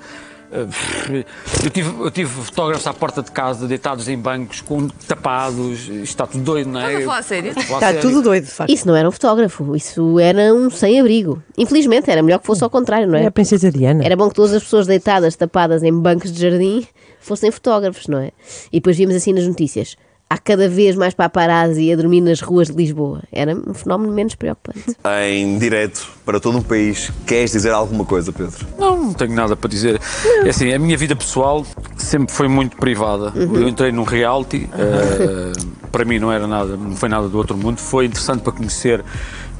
Eh, 0.52 1.24
Eu 1.64 1.70
tive, 1.70 2.00
eu 2.02 2.10
tive 2.10 2.30
fotógrafos 2.44 2.86
à 2.86 2.92
porta 2.94 3.22
de 3.22 3.30
casa, 3.30 3.66
deitados 3.66 4.08
em 4.08 4.18
bancos, 4.18 4.60
com 4.60 4.88
tapados. 5.08 5.80
Isto 5.88 6.02
está 6.02 6.26
tudo 6.26 6.44
doido, 6.44 6.70
não 6.70 6.80
é? 6.80 6.84
Estás 6.84 7.02
a 7.02 7.06
falar 7.06 7.18
a 7.18 7.22
sério? 7.22 7.50
Está 7.56 7.78
sério. 7.80 8.00
tudo 8.00 8.22
doido, 8.22 8.44
de 8.44 8.50
facto. 8.50 8.70
Isso 8.70 8.86
não 8.86 8.96
era 8.96 9.08
um 9.08 9.12
fotógrafo, 9.12 9.74
isso 9.76 10.18
era 10.20 10.52
um 10.54 10.70
sem-abrigo. 10.70 11.42
Infelizmente, 11.58 12.10
era 12.10 12.22
melhor 12.22 12.38
que 12.38 12.46
fosse 12.46 12.62
ao 12.64 12.70
contrário, 12.70 13.06
não 13.08 13.16
É 13.18 13.24
é? 13.24 13.26
a 13.26 13.30
Princesa 13.30 13.70
Diana. 13.70 14.04
Era 14.04 14.16
bom 14.16 14.28
que 14.28 14.34
todas 14.34 14.52
as 14.52 14.62
pessoas 14.62 14.86
deitadas, 14.86 15.34
tapadas 15.36 15.82
em 15.82 15.92
bancos 15.92 16.32
de 16.32 16.40
jardim, 16.40 16.86
fossem 17.20 17.50
fotógrafos, 17.50 18.06
não 18.06 18.18
é? 18.18 18.30
E 18.72 18.76
depois 18.78 18.96
vimos 18.96 19.14
assim 19.14 19.32
nas 19.32 19.46
notícias. 19.46 19.96
Há 20.28 20.38
cada 20.38 20.68
vez 20.68 20.96
mais 20.96 21.14
paparazzi 21.14 21.92
a 21.92 21.96
dormir 21.96 22.20
nas 22.20 22.40
ruas 22.40 22.66
de 22.66 22.74
Lisboa. 22.74 23.22
Era 23.30 23.54
um 23.54 23.72
fenómeno 23.72 24.12
menos 24.12 24.34
preocupante. 24.34 24.96
Em 25.22 25.56
direto 25.56 26.04
para 26.24 26.40
todo 26.40 26.58
um 26.58 26.62
país, 26.62 27.12
queres 27.24 27.52
dizer 27.52 27.70
alguma 27.70 28.04
coisa, 28.04 28.32
Pedro? 28.32 28.66
Não, 28.76 29.04
não 29.04 29.12
tenho 29.12 29.32
nada 29.32 29.54
para 29.54 29.70
dizer. 29.70 30.00
É 30.44 30.48
assim, 30.48 30.72
a 30.72 30.80
minha 30.80 30.96
vida 30.96 31.14
pessoal 31.14 31.64
sempre 31.96 32.34
foi 32.34 32.48
muito 32.48 32.76
privada. 32.76 33.32
Eu 33.36 33.68
entrei 33.68 33.92
num 33.92 34.02
reality, 34.02 34.68
eh, 34.74 35.52
para 35.92 36.04
mim 36.04 36.18
não 36.18 36.32
era 36.32 36.48
nada, 36.48 36.76
não 36.76 36.96
foi 36.96 37.08
nada 37.08 37.28
do 37.28 37.38
outro 37.38 37.56
mundo. 37.56 37.78
Foi 37.78 38.06
interessante 38.06 38.42
para 38.42 38.52
conhecer 38.52 39.04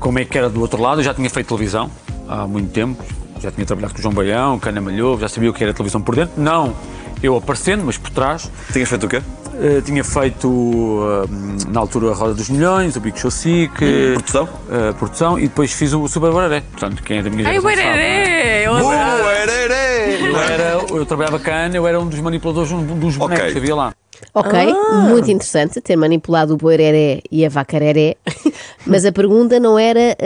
como 0.01 0.19
é 0.19 0.25
que 0.25 0.37
era 0.37 0.51
do 0.51 0.61
outro 0.61 0.83
lado. 0.83 1.01
Eu 1.01 1.05
já 1.05 1.15
tinha 1.15 1.31
feito 1.31 1.47
televisão 1.47 1.89
há 2.29 2.45
muito 2.45 2.73
tempo, 2.73 3.05
já 3.41 3.53
tinha 3.53 3.65
trabalhado 3.65 3.95
com 3.95 4.01
o 4.01 4.03
João 4.03 4.15
Baião, 4.15 4.59
Cana 4.59 4.81
Malhovo, 4.81 5.21
já 5.21 5.29
sabia 5.29 5.49
o 5.49 5.55
que 5.55 5.63
era 5.63 5.73
televisão 5.73 6.03
por 6.03 6.17
dentro. 6.17 6.43
Não 6.43 6.75
eu 7.23 7.37
aparecendo, 7.37 7.85
mas 7.85 7.97
por 7.97 8.11
trás. 8.11 8.51
Tinhas 8.73 8.89
feito 8.89 9.07
o 9.07 9.09
quê? 9.09 9.23
Eh, 9.59 9.81
tinha 9.81 10.05
feito 10.05 10.49
eh, 11.25 11.71
na 11.73 11.81
altura 11.81 12.11
a 12.11 12.15
Roda 12.15 12.35
dos 12.35 12.49
Milhões, 12.51 12.95
o 12.97 13.01
Big 13.01 13.19
Show 13.19 13.31
Sick, 13.31 13.73
eh, 13.83 14.13
Produção? 14.15 14.49
eh, 14.71 14.93
produção, 14.93 15.39
e 15.39 15.43
depois 15.49 15.73
fiz 15.73 15.93
o 15.95 16.07
Super 16.09 16.31
Bararé. 16.33 16.63
Portanto, 16.73 17.03
quem 17.03 17.19
é 17.19 17.23
da 17.23 17.31
minha 17.31 17.49
Ai, 17.49 17.59
o 17.59 17.63
geração 17.63 17.85
sabe, 17.85 17.97
não 17.97 18.03
é? 18.03 18.25
Bererê! 18.27 18.67
Eu 18.67 18.73
Uh, 18.73 18.77
adoro. 18.77 19.31
ererê! 19.31 20.29
Eu, 20.29 20.37
era, 20.39 20.85
eu 20.91 21.07
trabalhava 21.07 21.39
cá, 21.39 21.69
eu 21.73 21.87
era 21.87 21.99
um 21.99 22.07
dos 22.07 22.21
manipuladores 22.21 22.71
dos 22.71 23.17
bonecos 23.17 23.41
Ok. 23.45 23.53
que 23.53 23.59
havia 23.59 23.75
lá. 23.75 23.95
Ok, 24.33 24.53
muito 25.11 25.31
interessante 25.31 25.79
ter 25.81 25.95
manipulado 25.95 26.55
o 26.55 26.57
boereré 26.57 27.21
e 27.31 27.45
a 27.45 27.51
vacareré, 27.51 28.17
mas 28.87 29.05
a 29.05 29.13
pergunta 29.13 29.61
não 29.61 29.79
era, 29.79 30.17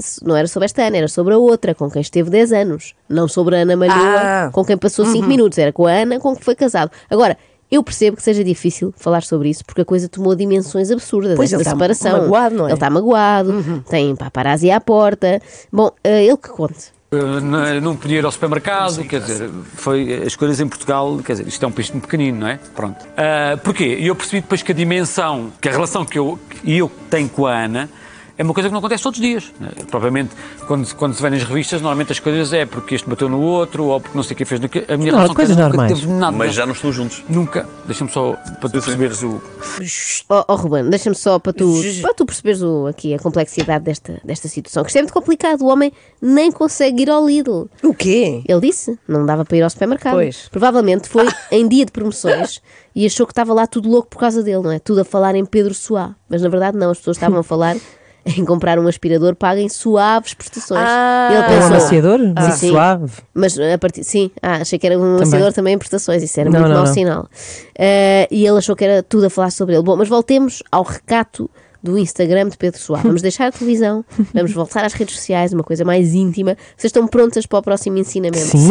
se- 0.00 0.20
não 0.24 0.36
era 0.36 0.48
sobre 0.48 0.66
esta 0.66 0.82
Ana, 0.82 0.96
era 0.98 1.08
sobre 1.08 1.32
a 1.34 1.38
outra, 1.38 1.72
com 1.74 1.88
quem 1.88 2.02
esteve 2.02 2.28
10 2.28 2.52
anos, 2.52 2.94
não 3.08 3.28
sobre 3.28 3.54
a 3.56 3.60
Ana 3.60 3.76
Malhoa, 3.76 4.20
Ah. 4.20 4.50
com 4.52 4.64
quem 4.64 4.76
passou 4.76 5.06
5 5.06 5.26
minutos, 5.28 5.58
era 5.58 5.72
com 5.72 5.86
a 5.86 5.92
Ana 5.92 6.18
com 6.18 6.34
que 6.36 6.44
foi 6.44 6.56
casado. 6.56 6.90
Agora, 7.08 7.36
eu 7.70 7.82
percebo 7.82 8.16
que 8.16 8.22
seja 8.22 8.42
difícil 8.44 8.92
falar 8.96 9.22
sobre 9.22 9.48
isso, 9.50 9.64
porque 9.64 9.80
a 9.80 9.84
coisa 9.84 10.08
tomou 10.08 10.34
dimensões 10.34 10.90
absurdas, 10.90 11.34
Pois, 11.36 11.52
esta 11.52 11.56
ele 11.56 11.62
está 11.62 11.70
separação. 11.72 12.22
magoado, 12.22 12.54
não 12.56 12.64
é? 12.66 12.68
Ele 12.68 12.74
está 12.74 12.90
magoado, 12.90 13.84
tem 13.88 14.14
paparazzi 14.16 14.70
à 14.70 14.80
porta. 14.80 15.40
Bom, 15.72 15.90
eh, 16.04 16.24
ele 16.24 16.36
que 16.36 16.48
conte. 16.48 16.94
Uh, 17.12 17.40
não- 17.40 17.80
não 17.80 17.96
podia 17.96 18.18
ir 18.18 18.24
ao 18.24 18.32
supermercado, 18.32 19.04
quer 19.04 19.20
dizer, 19.20 19.48
foi 19.74 20.24
as 20.26 20.34
coisas 20.34 20.58
em 20.58 20.66
Portugal, 20.66 21.16
quer 21.24 21.34
dizer, 21.34 21.46
isto 21.46 21.64
é 21.64 21.68
um 21.68 21.70
país 21.72 21.88
muito 21.90 22.02
pequenino, 22.04 22.40
não 22.40 22.48
é? 22.48 22.58
Pronto. 22.74 23.00
Uh, 23.04 23.56
porquê? 23.62 23.96
E 24.00 24.08
eu 24.08 24.14
percebi 24.16 24.40
depois 24.42 24.60
que 24.60 24.72
a 24.72 24.74
dimensão, 24.74 25.52
que 25.60 25.68
a 25.68 25.72
relação 25.72 26.04
que 26.04 26.18
eu, 26.18 26.36
que 26.50 26.76
eu 26.76 26.90
tenho 27.08 27.28
com 27.28 27.46
a 27.46 27.56
Ana 27.64 27.88
é 28.38 28.42
uma 28.42 28.52
coisa 28.54 28.68
que 28.68 28.72
não 28.72 28.78
acontece 28.80 29.02
todos 29.02 29.18
os 29.18 29.24
dias. 29.24 29.52
né? 29.58 29.70
Propriamente, 29.90 30.34
quando, 30.66 30.94
quando 30.94 31.14
se 31.14 31.22
vê 31.22 31.30
nas 31.30 31.42
revistas, 31.42 31.80
normalmente 31.80 32.12
as 32.12 32.18
coisas 32.20 32.52
é 32.52 32.66
porque 32.66 32.94
este 32.94 33.08
bateu 33.08 33.28
no 33.28 33.40
outro, 33.40 33.84
ou 33.86 34.00
porque 34.00 34.16
não 34.16 34.22
sei 34.22 34.34
o 34.34 34.36
que 34.36 34.44
fez 34.44 34.60
no 34.60 34.68
que. 34.68 34.84
A 34.88 34.96
minha 34.96 35.12
Não, 35.12 35.18
relação 35.18 35.26
com 35.28 35.32
a 35.32 35.34
coisas 35.46 35.56
normais. 35.56 35.92
teve 35.92 36.06
nada. 36.12 36.36
Mas 36.36 36.54
já 36.54 36.66
não 36.66 36.72
estão 36.72 36.92
juntos. 36.92 37.24
Nunca. 37.28 37.68
Deixa-me 37.86 38.10
só 38.10 38.32
para 38.32 38.68
tu 38.68 38.70
perceberes 38.70 39.22
o. 39.22 39.40
Oh, 40.28 40.44
oh 40.48 40.54
Ruben, 40.56 40.90
deixa-me 40.90 41.16
só 41.16 41.38
para 41.38 41.52
tu, 41.52 41.80
para 42.02 42.14
tu 42.14 42.26
perceberes 42.26 42.62
o, 42.62 42.86
aqui 42.86 43.14
a 43.14 43.18
complexidade 43.18 43.84
desta, 43.84 44.20
desta 44.24 44.48
situação, 44.48 44.82
que 44.82 44.90
isto 44.90 44.96
é 44.96 45.02
muito 45.02 45.12
complicado. 45.14 45.62
O 45.62 45.66
homem 45.68 45.92
nem 46.20 46.50
consegue 46.52 47.02
ir 47.02 47.10
ao 47.10 47.26
Lidl. 47.26 47.66
O 47.82 47.94
quê? 47.94 48.42
Ele 48.46 48.60
disse, 48.60 48.98
não 49.08 49.24
dava 49.24 49.44
para 49.44 49.56
ir 49.56 49.62
ao 49.62 49.70
supermercado. 49.70 50.14
Pois. 50.14 50.48
Provavelmente 50.50 51.08
foi 51.08 51.26
em 51.50 51.66
dia 51.68 51.84
de 51.84 51.92
promoções 51.92 52.60
e 52.94 53.06
achou 53.06 53.26
que 53.26 53.32
estava 53.32 53.52
lá 53.52 53.66
tudo 53.66 53.88
louco 53.88 54.08
por 54.08 54.18
causa 54.18 54.42
dele, 54.42 54.62
não 54.62 54.72
é? 54.72 54.78
Tudo 54.78 55.00
a 55.00 55.04
falar 55.04 55.34
em 55.34 55.44
Pedro 55.44 55.74
Soá. 55.74 56.14
Mas 56.28 56.42
na 56.42 56.48
verdade 56.48 56.76
não, 56.76 56.90
as 56.90 56.98
pessoas 56.98 57.16
estavam 57.16 57.38
a 57.38 57.42
falar 57.42 57.76
em 58.26 58.44
comprar 58.44 58.78
um 58.78 58.88
aspirador 58.88 59.34
pago 59.36 59.60
em 59.60 59.68
suaves 59.68 60.34
prestações. 60.34 60.80
Ah. 60.84 61.28
ele 61.30 61.38
É 61.38 61.40
um 61.40 61.48
pensou, 61.48 61.66
amaciador? 61.76 62.20
Ah, 62.34 62.50
sim. 62.50 62.68
Suave. 62.70 63.12
mas 63.32 63.58
a 63.58 63.78
partir, 63.78 64.02
sim, 64.04 64.30
ah, 64.42 64.56
achei 64.62 64.78
que 64.78 64.86
era 64.86 64.98
um 64.98 65.16
amaciador 65.16 65.52
também 65.52 65.74
em 65.74 65.78
prestações, 65.78 66.22
isso 66.22 66.38
era 66.40 66.50
Não, 66.50 66.58
muito 66.60 66.70
não, 66.70 66.76
mau 66.78 66.86
não. 66.86 66.92
sinal. 66.92 67.28
Eh, 67.78 68.26
e 68.30 68.46
ele 68.46 68.58
achou 68.58 68.74
que 68.74 68.84
era 68.84 69.02
tudo 69.02 69.26
a 69.26 69.30
falar 69.30 69.50
sobre 69.50 69.74
ele. 69.74 69.82
Bom, 69.82 69.96
mas 69.96 70.08
voltemos 70.08 70.62
ao 70.72 70.82
recato 70.82 71.48
do 71.86 71.98
Instagram 71.98 72.48
de 72.48 72.56
Pedro 72.58 72.78
Soares. 72.80 73.06
Vamos 73.06 73.22
deixar 73.22 73.46
a 73.46 73.52
televisão, 73.52 74.04
vamos 74.34 74.52
voltar 74.52 74.84
às 74.84 74.92
redes 74.92 75.14
sociais, 75.16 75.52
uma 75.52 75.62
coisa 75.64 75.84
mais 75.84 76.12
íntima. 76.14 76.56
Vocês 76.76 76.90
estão 76.90 77.06
prontas 77.06 77.46
para 77.46 77.58
o 77.58 77.62
próximo 77.62 77.96
ensinamento? 77.98 78.38
Sim, 78.38 78.68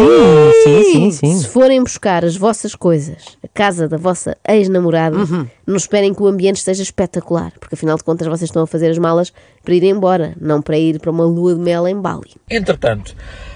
sim, 0.64 0.84
sim, 0.94 1.12
sim. 1.12 1.40
Se 1.40 1.48
forem 1.48 1.82
buscar 1.82 2.24
as 2.24 2.36
vossas 2.36 2.76
coisas, 2.76 3.38
a 3.44 3.48
casa 3.48 3.88
da 3.88 3.98
vossa 3.98 4.38
ex-namorada, 4.48 5.18
Uhum. 5.18 5.48
não 5.66 5.76
esperem 5.76 6.14
que 6.14 6.22
o 6.22 6.28
ambiente 6.28 6.58
esteja 6.58 6.84
espetacular, 6.84 7.52
porque 7.60 7.76
afinal 7.76 7.98
de 7.98 8.04
contas 8.04 8.28
vocês 8.28 8.50
estão 8.50 8.64
a 8.64 8.68
fazer 8.68 8.90
as 8.92 8.98
malas 8.98 9.32
para 9.64 9.74
ir 9.74 9.84
embora, 9.84 10.36
não 10.40 10.62
para 10.62 10.78
ir 10.78 11.00
para 11.00 11.10
uma 11.12 11.24
lua 11.26 11.56
de 11.56 11.62
mel 11.62 11.88
em 11.88 12.00
Bali. 12.00 12.32
Entretanto, 12.50 13.16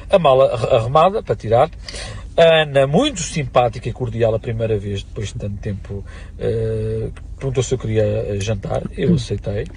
a 0.10 0.18
mala 0.18 0.46
arrumada 0.76 1.22
para 1.22 1.36
tirar, 1.36 1.70
A 2.40 2.62
Ana, 2.62 2.88
muito 2.88 3.20
simpática 3.20 3.90
e 3.90 3.92
cordial 3.92 4.34
a 4.34 4.40
primeira 4.40 4.80
vez, 4.80 5.04
depois 5.04 5.28
de 5.28 5.34
tanto 5.34 5.58
tempo, 5.58 6.06
eh, 6.38 7.10
perguntou 7.36 7.62
se 7.62 7.74
eu 7.74 7.78
queria 7.78 8.04
eh, 8.04 8.40
jantar. 8.40 8.82
Eu 8.98 9.16
aceitei. 9.16 9.68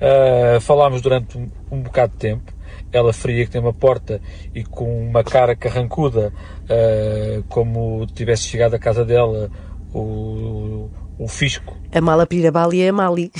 Eh, 0.00 0.58
falámos 0.62 1.02
durante 1.02 1.36
um, 1.36 1.46
um 1.70 1.82
bocado 1.82 2.12
de 2.12 2.18
tempo. 2.18 2.54
Ela 2.90 3.12
fria 3.12 3.44
que 3.44 3.50
tem 3.50 3.60
uma 3.60 3.74
porta 3.74 4.18
e 4.54 4.64
com 4.64 5.08
uma 5.08 5.22
cara 5.22 5.54
carrancuda, 5.54 6.32
eh, 6.70 7.42
como 7.50 8.06
tivesse 8.06 8.44
chegado 8.44 8.72
à 8.72 8.78
casa 8.78 9.04
dela 9.04 9.50
o, 9.92 10.88
o 11.18 11.28
fisco. 11.28 11.76
A 11.92 12.00
mala 12.00 12.26
pirabali 12.26 12.78
e 12.78 12.88
a 12.88 12.92
mali. 12.94 13.30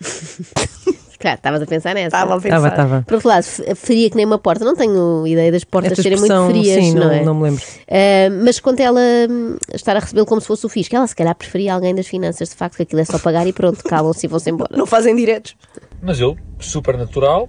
Claro, 1.24 1.38
estavas 1.38 1.62
a 1.62 1.66
pensar 1.66 1.94
nessa. 1.94 2.08
Estava 2.08 2.34
a 2.34 2.38
pensar. 2.38 2.56
Estava, 2.56 2.68
estava. 2.68 3.02
Por 3.06 3.14
outro 3.14 3.28
lado, 3.30 3.44
fria 3.76 4.10
que 4.10 4.16
nem 4.16 4.26
uma 4.26 4.36
porta. 4.36 4.62
Não 4.62 4.76
tenho 4.76 5.26
ideia 5.26 5.50
das 5.50 5.64
portas 5.64 5.92
Esta 5.92 6.02
serem 6.02 6.18
muito 6.18 6.46
frias, 6.48 6.84
sim, 6.84 6.92
não, 6.92 7.06
não, 7.06 7.10
é? 7.10 7.24
não 7.24 7.34
me 7.34 7.42
lembro. 7.44 7.64
Ah, 7.88 8.28
mas 8.44 8.60
quanto 8.60 8.80
ela 8.80 9.00
hum, 9.30 9.56
estar 9.72 9.96
a 9.96 10.00
recebê-lo 10.00 10.26
como 10.26 10.38
se 10.42 10.46
fosse 10.46 10.66
o 10.66 10.68
fisco, 10.68 10.94
ela 10.94 11.06
se 11.06 11.16
calhar 11.16 11.34
preferia 11.34 11.72
alguém 11.72 11.94
das 11.94 12.06
finanças, 12.06 12.50
de 12.50 12.54
facto, 12.54 12.76
que 12.76 12.82
aquilo 12.82 13.00
é 13.00 13.06
só 13.06 13.18
pagar 13.18 13.46
e 13.46 13.54
pronto, 13.54 13.82
calam-se 13.84 14.26
e 14.26 14.28
vão-se 14.28 14.50
embora. 14.50 14.76
Não 14.76 14.84
fazem 14.84 15.16
diretos. 15.16 15.56
mas 16.02 16.20
eu, 16.20 16.36
super 16.58 16.98
natural, 16.98 17.48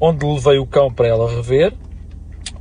onde 0.00 0.24
levei 0.24 0.58
o 0.58 0.66
cão 0.66 0.92
para 0.92 1.08
ela 1.08 1.28
rever, 1.28 1.74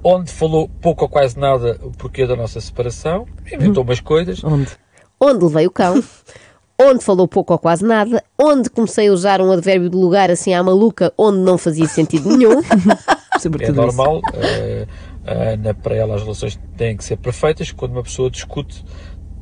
onde 0.03 0.31
falou 0.31 0.67
pouco 0.81 1.03
ou 1.03 1.09
quase 1.09 1.37
nada 1.37 1.79
o 1.83 1.91
porquê 1.91 2.25
da 2.25 2.35
nossa 2.35 2.59
separação, 2.59 3.27
inventou 3.53 3.83
umas 3.83 3.99
coisas, 3.99 4.43
Onde? 4.43 4.71
Onde 5.21 5.45
levei 5.45 5.67
o 5.67 5.71
cão, 5.71 6.03
onde 6.79 7.03
falou 7.03 7.27
pouco 7.27 7.53
ou 7.53 7.59
quase 7.59 7.85
nada, 7.85 8.23
onde 8.39 8.69
comecei 8.69 9.07
a 9.07 9.11
usar 9.11 9.41
um 9.41 9.51
advérbio 9.51 9.89
de 9.89 9.95
lugar 9.95 10.29
assim 10.29 10.53
à 10.53 10.61
maluca, 10.61 11.13
onde 11.17 11.39
não 11.39 11.57
fazia 11.57 11.87
sentido 11.87 12.35
nenhum. 12.35 12.61
Sobretudo 13.39 13.81
é 13.81 13.85
normal. 13.85 14.21
eh, 14.33 14.87
a 15.25 15.33
Ana, 15.53 15.73
para 15.73 15.95
ela, 15.95 16.15
as 16.15 16.21
relações 16.21 16.59
têm 16.77 16.95
que 16.95 17.03
ser 17.03 17.17
perfeitas. 17.17 17.71
Quando 17.71 17.91
uma 17.93 18.03
pessoa 18.03 18.29
discute, 18.29 18.83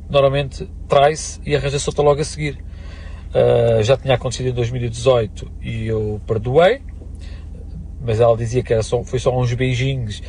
normalmente 0.08 0.68
trai-se 0.88 1.40
e 1.44 1.54
arranja-se 1.54 1.88
outra 1.88 2.02
logo 2.02 2.20
a 2.20 2.24
seguir. 2.24 2.58
Eh, 3.34 3.82
já 3.82 3.96
tinha 3.96 4.14
acontecido 4.14 4.48
em 4.48 4.52
2018 4.52 5.50
e 5.60 5.86
eu 5.86 6.20
perdoei, 6.26 6.82
mas 8.00 8.20
ela 8.20 8.36
dizia 8.36 8.62
que 8.62 8.72
era 8.72 8.82
só, 8.82 9.02
foi 9.02 9.18
só 9.18 9.36
uns 9.36 9.52
beijinhos 9.54 10.22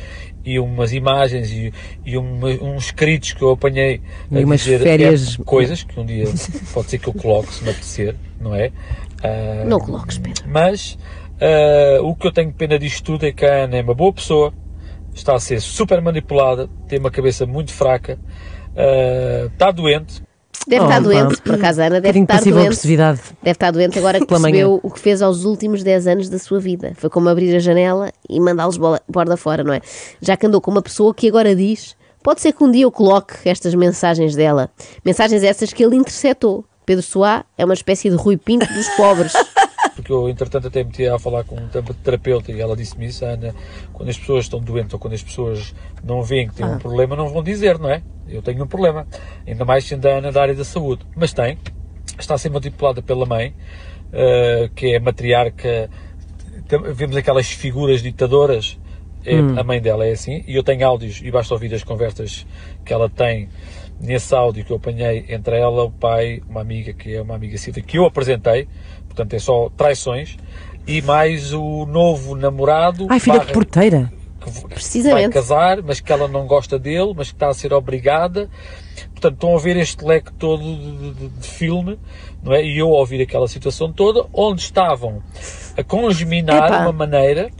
e 0.46 0.58
umas 0.60 0.92
imagens 0.92 1.50
e, 1.50 1.72
e 2.04 2.16
uma- 2.16 2.46
uns 2.48 2.86
escritos 2.86 3.32
que 3.32 3.42
eu 3.42 3.50
apanhei 3.50 4.00
E 4.30 4.44
umas 4.44 4.60
dizer 4.60 4.80
férias- 4.80 5.36
é, 5.38 5.42
coisas 5.44 5.82
que 5.82 5.98
um 5.98 6.06
dia 6.06 6.24
pode 6.72 6.88
ser 6.88 6.98
que 6.98 7.08
eu 7.08 7.12
coloque 7.12 7.52
se 7.52 7.64
me 7.64 7.70
apetecer, 7.70 8.14
não 8.40 8.54
é? 8.54 8.70
Ah, 9.24 9.64
Não 9.66 9.80
coloques, 9.80 10.18
Pedro. 10.18 10.44
mas 10.46 10.96
ah, 11.40 12.00
o 12.02 12.14
que 12.14 12.28
eu 12.28 12.32
tenho 12.32 12.52
pena 12.52 12.78
disto 12.78 13.02
tudo 13.04 13.26
é 13.26 13.32
que 13.32 13.44
a 13.44 13.64
Ana 13.64 13.76
é 13.78 13.82
uma 13.82 13.94
boa 13.94 14.12
pessoa, 14.12 14.54
está 15.12 15.34
a 15.34 15.40
ser 15.40 15.60
super 15.60 16.00
manipulada, 16.00 16.68
tem 16.86 16.98
uma 17.00 17.10
cabeça 17.10 17.44
muito 17.44 17.72
fraca, 17.72 18.16
ah, 18.76 19.46
está 19.52 19.70
doente, 19.72 20.22
Deve 20.66 20.82
Oh, 20.82 20.84
estar 20.88 20.96
pá. 20.96 21.00
doente, 21.00 21.42
por 21.42 21.54
acaso 21.54 21.80
Ana 21.80 22.00
deve 22.00 22.18
estar 22.18 22.34
doente. 22.50 22.68
Deve 23.40 23.52
estar 23.52 23.70
doente 23.70 23.98
agora 23.98 24.18
que 24.18 24.26
percebeu 24.26 24.80
o 24.82 24.90
que 24.90 24.98
fez 25.00 25.22
aos 25.22 25.44
últimos 25.44 25.82
10 25.84 26.06
anos 26.08 26.28
da 26.28 26.38
sua 26.38 26.58
vida. 26.58 26.92
Foi 26.96 27.08
como 27.08 27.28
abrir 27.28 27.54
a 27.54 27.60
janela 27.60 28.10
e 28.28 28.40
mandá-los 28.40 28.76
borda 28.76 29.36
fora, 29.36 29.62
não 29.62 29.72
é? 29.72 29.80
Já 30.20 30.36
que 30.36 30.46
andou 30.46 30.60
com 30.60 30.70
uma 30.72 30.82
pessoa 30.82 31.14
que 31.14 31.28
agora 31.28 31.54
diz: 31.54 31.94
pode 32.22 32.40
ser 32.40 32.52
que 32.52 32.64
um 32.64 32.70
dia 32.70 32.82
eu 32.84 32.90
coloque 32.90 33.34
estas 33.44 33.74
mensagens 33.74 34.34
dela. 34.34 34.68
Mensagens 35.04 35.44
essas 35.44 35.72
que 35.72 35.84
ele 35.84 35.94
interceptou. 35.96 36.64
Pedro 36.84 37.02
Soá 37.02 37.44
é 37.56 37.64
uma 37.64 37.74
espécie 37.74 38.10
de 38.10 38.16
Rui 38.16 38.36
Pinto 38.36 38.66
dos 38.72 38.88
pobres. 38.90 39.32
porque 39.96 40.12
eu 40.12 40.28
entretanto 40.28 40.68
até 40.68 40.84
meti 40.84 41.06
a 41.06 41.18
falar 41.18 41.42
com 41.44 41.56
um 41.56 41.68
terapeuta 42.04 42.52
e 42.52 42.60
ela 42.60 42.76
disse-me 42.76 43.06
isso, 43.06 43.24
Ana, 43.24 43.54
quando 43.92 44.08
as 44.08 44.18
pessoas 44.18 44.44
estão 44.44 44.60
doentes 44.60 44.92
ou 44.92 44.98
quando 45.00 45.14
as 45.14 45.22
pessoas 45.22 45.74
não 46.04 46.22
veem 46.22 46.48
que 46.48 46.54
têm 46.54 46.66
um 46.66 46.78
problema, 46.78 47.16
não 47.16 47.28
vão 47.28 47.42
dizer, 47.42 47.78
não 47.78 47.90
é? 47.90 48.02
Eu 48.28 48.42
tenho 48.42 48.64
um 48.64 48.66
problema, 48.66 49.06
ainda 49.46 49.64
mais 49.64 49.84
sendo 49.84 50.06
a 50.06 50.18
Ana 50.18 50.32
da 50.32 50.42
área 50.42 50.54
da 50.54 50.64
saúde, 50.64 51.04
mas 51.14 51.32
tem, 51.32 51.58
está 52.18 52.34
a 52.34 52.38
ser 52.38 52.50
manipulada 52.50 53.00
pela 53.02 53.24
mãe, 53.26 53.54
eh, 54.12 54.70
que 54.74 54.94
é 54.94 54.98
matriarca, 54.98 55.88
vemos 56.94 57.16
aquelas 57.16 57.50
figuras 57.50 58.02
ditadoras, 58.02 58.78
é, 59.24 59.38
a 59.58 59.64
mãe 59.64 59.80
dela 59.80 60.06
é 60.06 60.12
assim, 60.12 60.44
e 60.46 60.54
eu 60.54 60.62
tenho 60.62 60.86
áudios, 60.86 61.20
e 61.22 61.30
basta 61.30 61.52
ouvir 61.52 61.74
as 61.74 61.82
conversas 61.82 62.46
que 62.84 62.92
ela 62.92 63.08
tem 63.08 63.48
nesse 64.00 64.34
áudio 64.34 64.64
que 64.64 64.70
eu 64.70 64.76
apanhei 64.76 65.24
entre 65.28 65.58
ela, 65.58 65.84
o 65.84 65.90
pai, 65.90 66.40
uma 66.48 66.60
amiga 66.60 66.92
que 66.92 67.14
é 67.14 67.20
uma 67.22 67.34
amiga 67.34 67.58
Silvia, 67.58 67.82
que 67.82 67.98
eu 67.98 68.04
apresentei, 68.04 68.68
portanto 69.08 69.34
é 69.34 69.38
só 69.38 69.68
traições, 69.76 70.36
e 70.86 71.02
mais 71.02 71.52
o 71.52 71.86
novo 71.86 72.36
namorado 72.36 73.06
Ai, 73.10 73.18
filha 73.18 73.38
barra- 73.38 73.46
de 73.46 73.52
porteira. 73.52 74.12
Que 74.50 75.02
vai 75.02 75.28
casar, 75.30 75.82
mas 75.82 76.00
que 76.00 76.12
ela 76.12 76.28
não 76.28 76.46
gosta 76.46 76.78
dele, 76.78 77.12
mas 77.16 77.28
que 77.28 77.34
está 77.36 77.48
a 77.48 77.54
ser 77.54 77.72
obrigada. 77.72 78.48
Portanto, 79.12 79.34
estão 79.34 79.56
a 79.56 79.58
ver 79.58 79.76
este 79.76 80.04
leque 80.04 80.32
todo 80.34 80.62
de, 80.62 81.12
de- 81.14 81.28
de 81.28 81.48
filme, 81.48 81.98
não 82.42 82.52
é? 82.52 82.64
E 82.64 82.78
eu 82.78 82.88
a 82.88 82.98
ouvir 82.98 83.20
aquela 83.22 83.48
situação 83.48 83.92
toda, 83.92 84.26
onde 84.32 84.60
estavam 84.62 85.22
a 85.76 85.82
congeminar 85.82 86.66
Epá. 86.68 86.82
uma 86.82 86.92
maneira 86.92 87.50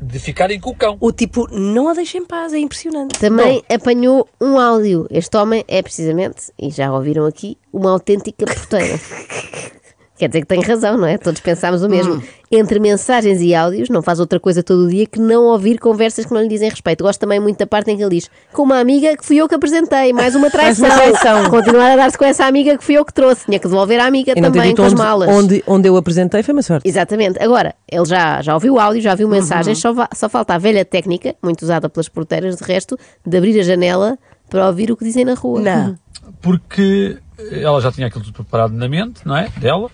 de 0.00 0.18
ficarem 0.18 0.58
com 0.58 0.70
o 0.70 0.74
cão. 0.74 0.96
O 1.00 1.12
tipo, 1.12 1.46
não 1.52 1.88
a 1.88 1.94
deixem 1.94 2.22
em 2.22 2.24
paz, 2.24 2.52
é 2.52 2.58
impressionante. 2.58 3.18
Também 3.20 3.62
apanhou 3.72 4.28
um 4.40 4.58
áudio. 4.58 5.06
Este 5.10 5.36
homem 5.36 5.64
é 5.68 5.80
precisamente, 5.80 6.52
e 6.58 6.70
já 6.70 6.92
ouviram 6.92 7.24
aqui, 7.24 7.56
uma 7.72 7.90
autêntica 7.92 8.44
porteira. 8.44 8.98
Quer 10.22 10.28
dizer 10.28 10.40
que 10.42 10.46
tem 10.46 10.62
razão, 10.62 10.96
não 10.96 11.04
é? 11.08 11.18
Todos 11.18 11.40
pensámos 11.40 11.82
o 11.82 11.88
mesmo. 11.88 12.22
Entre 12.48 12.78
mensagens 12.78 13.40
e 13.40 13.52
áudios, 13.56 13.88
não 13.88 14.00
faz 14.02 14.20
outra 14.20 14.38
coisa 14.38 14.62
todo 14.62 14.84
o 14.84 14.88
dia 14.88 15.04
que 15.04 15.18
não 15.18 15.46
ouvir 15.46 15.80
conversas 15.80 16.24
que 16.24 16.32
não 16.32 16.40
lhe 16.40 16.46
dizem 16.46 16.70
respeito. 16.70 17.02
Gosto 17.02 17.18
também 17.18 17.40
muito 17.40 17.58
da 17.58 17.66
parte 17.66 17.90
em 17.90 17.96
que 17.96 18.02
ele 18.04 18.14
diz: 18.20 18.30
com 18.52 18.62
uma 18.62 18.78
amiga 18.78 19.16
que 19.16 19.26
fui 19.26 19.38
eu 19.38 19.48
que 19.48 19.54
apresentei, 19.56 20.12
mais 20.12 20.36
uma 20.36 20.48
traição. 20.52 20.86
uma 20.86 20.94
traição. 20.94 21.50
Continuar 21.50 21.90
a 21.90 21.96
dar-se 21.96 22.16
com 22.16 22.24
essa 22.24 22.44
amiga 22.44 22.78
que 22.78 22.84
fui 22.84 22.94
eu 22.96 23.04
que 23.04 23.12
trouxe. 23.12 23.46
Tinha 23.46 23.58
que 23.58 23.66
devolver 23.66 23.98
a 23.98 24.06
amiga 24.06 24.30
E 24.36 24.40
também 24.40 24.76
com 24.76 24.82
as 24.84 24.92
onde, 24.92 25.02
malas. 25.02 25.28
onde, 25.28 25.64
onde 25.66 25.88
eu 25.88 25.96
apresentei 25.96 26.40
foi 26.44 26.52
uma 26.54 26.62
sorte. 26.62 26.88
Exatamente. 26.88 27.42
Agora, 27.42 27.74
ele 27.90 28.04
já, 28.04 28.40
já 28.42 28.54
ouviu 28.54 28.74
o 28.74 28.78
áudio, 28.78 29.02
já 29.02 29.16
viu 29.16 29.28
mensagens, 29.28 29.78
só, 29.80 29.92
va- 29.92 30.08
só 30.14 30.28
falta 30.28 30.54
a 30.54 30.58
velha 30.58 30.84
técnica, 30.84 31.34
muito 31.42 31.62
usada 31.62 31.88
pelas 31.88 32.08
porteiras, 32.08 32.54
de 32.54 32.62
resto, 32.62 32.96
de 33.26 33.36
abrir 33.36 33.58
a 33.58 33.62
janela 33.64 34.16
para 34.48 34.68
ouvir 34.68 34.92
o 34.92 34.96
que 34.96 35.04
dizem 35.04 35.24
na 35.24 35.34
rua. 35.34 35.60
Não. 35.60 35.98
porque 36.40 37.16
ela 37.50 37.80
já 37.80 37.90
tinha 37.90 38.06
aquilo 38.06 38.22
tudo 38.22 38.34
preparado 38.34 38.72
na 38.72 38.88
mente, 38.88 39.20
não 39.26 39.36
é? 39.36 39.48
Dela, 39.58 39.90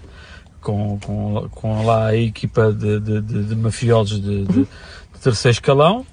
com, 0.61 0.99
com, 1.05 1.49
com 1.51 1.85
lá 1.87 2.07
a 2.09 2.17
equipa 2.17 2.73
de, 2.73 3.01
de, 3.01 3.21
de, 3.21 3.45
de 3.45 3.57
mafiosos 3.57 4.21
de, 4.21 4.45
de- 4.45 4.63
de 4.65 5.21
terceiro 5.23 5.53
escalão, 5.55 6.07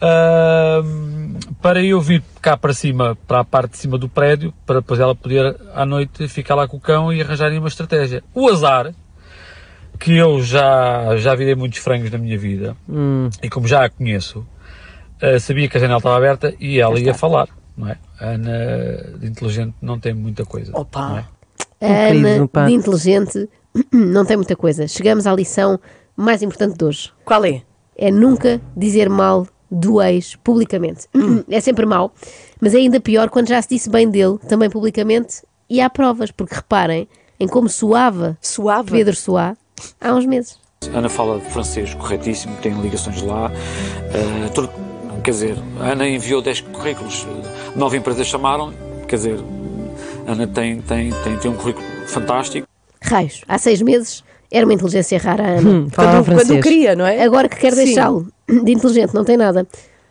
ahm, 0.00 1.34
para 1.60 1.82
eu 1.82 2.00
vir 2.00 2.22
cá 2.40 2.56
para 2.56 2.72
cima, 2.72 3.16
para 3.26 3.40
a 3.40 3.44
parte 3.44 3.72
de 3.72 3.78
cima 3.78 3.98
do 3.98 4.08
prédio, 4.08 4.52
para 4.64 4.76
depois 4.80 5.00
ela 5.00 5.14
poder 5.14 5.56
à 5.74 5.84
noite 5.84 6.28
ficar 6.28 6.54
lá 6.54 6.66
com 6.68 6.76
o 6.76 6.80
cão 6.80 7.12
e 7.12 7.20
arranjarem 7.20 7.58
uma 7.58 7.68
estratégia. 7.68 8.22
O 8.34 8.48
azar, 8.48 8.92
que 9.98 10.16
eu 10.16 10.42
já, 10.42 11.16
já 11.16 11.34
virei 11.34 11.54
muitos 11.54 11.78
frangos 11.78 12.10
na 12.10 12.18
minha 12.18 12.38
vida, 12.38 12.76
e 13.42 13.48
como 13.48 13.66
já 13.66 13.84
a 13.84 13.90
conheço, 13.90 14.46
Uh, 15.16 15.40
sabia 15.40 15.66
que 15.66 15.74
a 15.78 15.80
janela 15.80 15.96
estava 15.96 16.14
aberta 16.14 16.52
e 16.60 16.78
ela 16.78 17.00
ia 17.00 17.14
falar, 17.14 17.48
não 17.74 17.88
é? 17.88 17.96
A 18.20 18.26
Ana 18.32 19.16
de 19.18 19.26
inteligente 19.26 19.74
não 19.80 19.98
tem 19.98 20.12
muita 20.12 20.44
coisa. 20.44 20.70
Opa. 20.78 21.08
não 21.08 21.16
é? 21.16 21.24
Ana, 22.10 22.66
de 22.66 22.74
inteligente, 22.74 23.48
não 23.92 24.24
tem 24.24 24.36
muita 24.36 24.56
coisa. 24.56 24.86
Chegamos 24.88 25.26
à 25.26 25.32
lição 25.34 25.78
mais 26.16 26.42
importante 26.42 26.76
de 26.76 26.84
hoje. 26.84 27.12
Qual 27.24 27.44
é? 27.44 27.62
É 27.96 28.10
nunca 28.10 28.60
dizer 28.76 29.08
mal 29.08 29.46
do 29.70 30.00
ex 30.02 30.36
publicamente. 30.36 31.06
É 31.50 31.60
sempre 31.60 31.86
mau, 31.86 32.12
mas 32.60 32.74
é 32.74 32.78
ainda 32.78 33.00
pior 33.00 33.28
quando 33.30 33.48
já 33.48 33.60
se 33.62 33.68
disse 33.68 33.88
bem 33.90 34.08
dele, 34.08 34.38
também 34.48 34.68
publicamente, 34.70 35.42
e 35.68 35.80
há 35.80 35.88
provas, 35.90 36.30
porque 36.30 36.54
reparem 36.54 37.08
em 37.38 37.46
como 37.48 37.68
soava 37.68 38.36
Suave. 38.40 38.90
Pedro 38.92 39.14
Soá 39.16 39.56
há 40.00 40.14
uns 40.14 40.24
meses. 40.26 40.58
Ana 40.94 41.08
fala 41.08 41.40
francês 41.40 41.92
corretíssimo, 41.94 42.56
tem 42.62 42.72
ligações 42.80 43.20
lá. 43.22 43.50
Eh, 44.12 44.48
tudo- 44.54 44.70
quer 45.24 45.30
dizer, 45.32 45.56
a 45.80 45.92
Ana 45.92 46.08
enviou 46.08 46.40
10 46.40 46.60
currículos, 46.60 47.26
eh, 47.28 47.72
nove 47.76 47.96
empresas 47.96 48.26
chamaram, 48.26 48.72
quer 49.08 49.16
dizer, 49.16 49.40
a 50.26 50.32
Ana 50.32 50.46
tem, 50.46 50.80
tem, 50.80 51.10
tem, 51.24 51.36
tem 51.38 51.50
um 51.50 51.56
currículo 51.56 51.84
fantástico. 52.06 52.66
Raios, 53.06 53.42
há 53.48 53.58
seis 53.58 53.80
meses 53.82 54.24
era 54.50 54.64
uma 54.64 54.74
inteligência 54.74 55.18
rara 55.18 55.58
Ana. 55.58 55.68
Hum, 55.70 55.88
Quando, 55.94 56.24
quando 56.24 56.60
queria, 56.62 56.94
não 56.94 57.06
é? 57.06 57.22
Agora 57.22 57.48
que 57.48 57.56
quer 57.56 57.74
deixá-lo 57.74 58.28
de 58.48 58.72
inteligente, 58.72 59.14
não 59.14 59.24
tem 59.24 59.36
nada. 59.36 59.66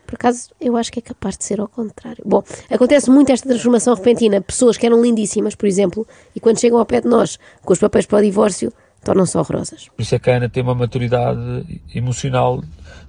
Por 0.06 0.14
acaso, 0.14 0.50
eu 0.60 0.76
acho 0.76 0.92
que 0.92 1.00
é 1.00 1.02
capaz 1.02 1.36
de 1.36 1.44
ser 1.44 1.60
ao 1.60 1.66
contrário. 1.66 2.22
Bom, 2.24 2.42
acontece 2.70 3.10
muito 3.10 3.32
esta 3.32 3.48
transformação 3.48 3.92
repentina. 3.94 4.40
Pessoas 4.40 4.76
que 4.76 4.86
eram 4.86 5.02
lindíssimas, 5.02 5.54
por 5.56 5.66
exemplo, 5.66 6.06
e 6.34 6.38
quando 6.38 6.60
chegam 6.60 6.78
ao 6.78 6.86
pé 6.86 7.00
de 7.00 7.08
nós 7.08 7.38
com 7.64 7.72
os 7.72 7.78
papéis 7.80 8.06
para 8.06 8.18
o 8.18 8.22
divórcio, 8.22 8.72
tornam-se 9.06 9.38
horrorosas. 9.38 9.88
Por 9.96 10.02
isso 10.02 10.14
é 10.14 10.18
que 10.18 10.28
a 10.30 10.36
Ana 10.36 10.48
tem 10.48 10.62
uma 10.62 10.74
maturidade 10.74 11.40
emocional 11.94 12.62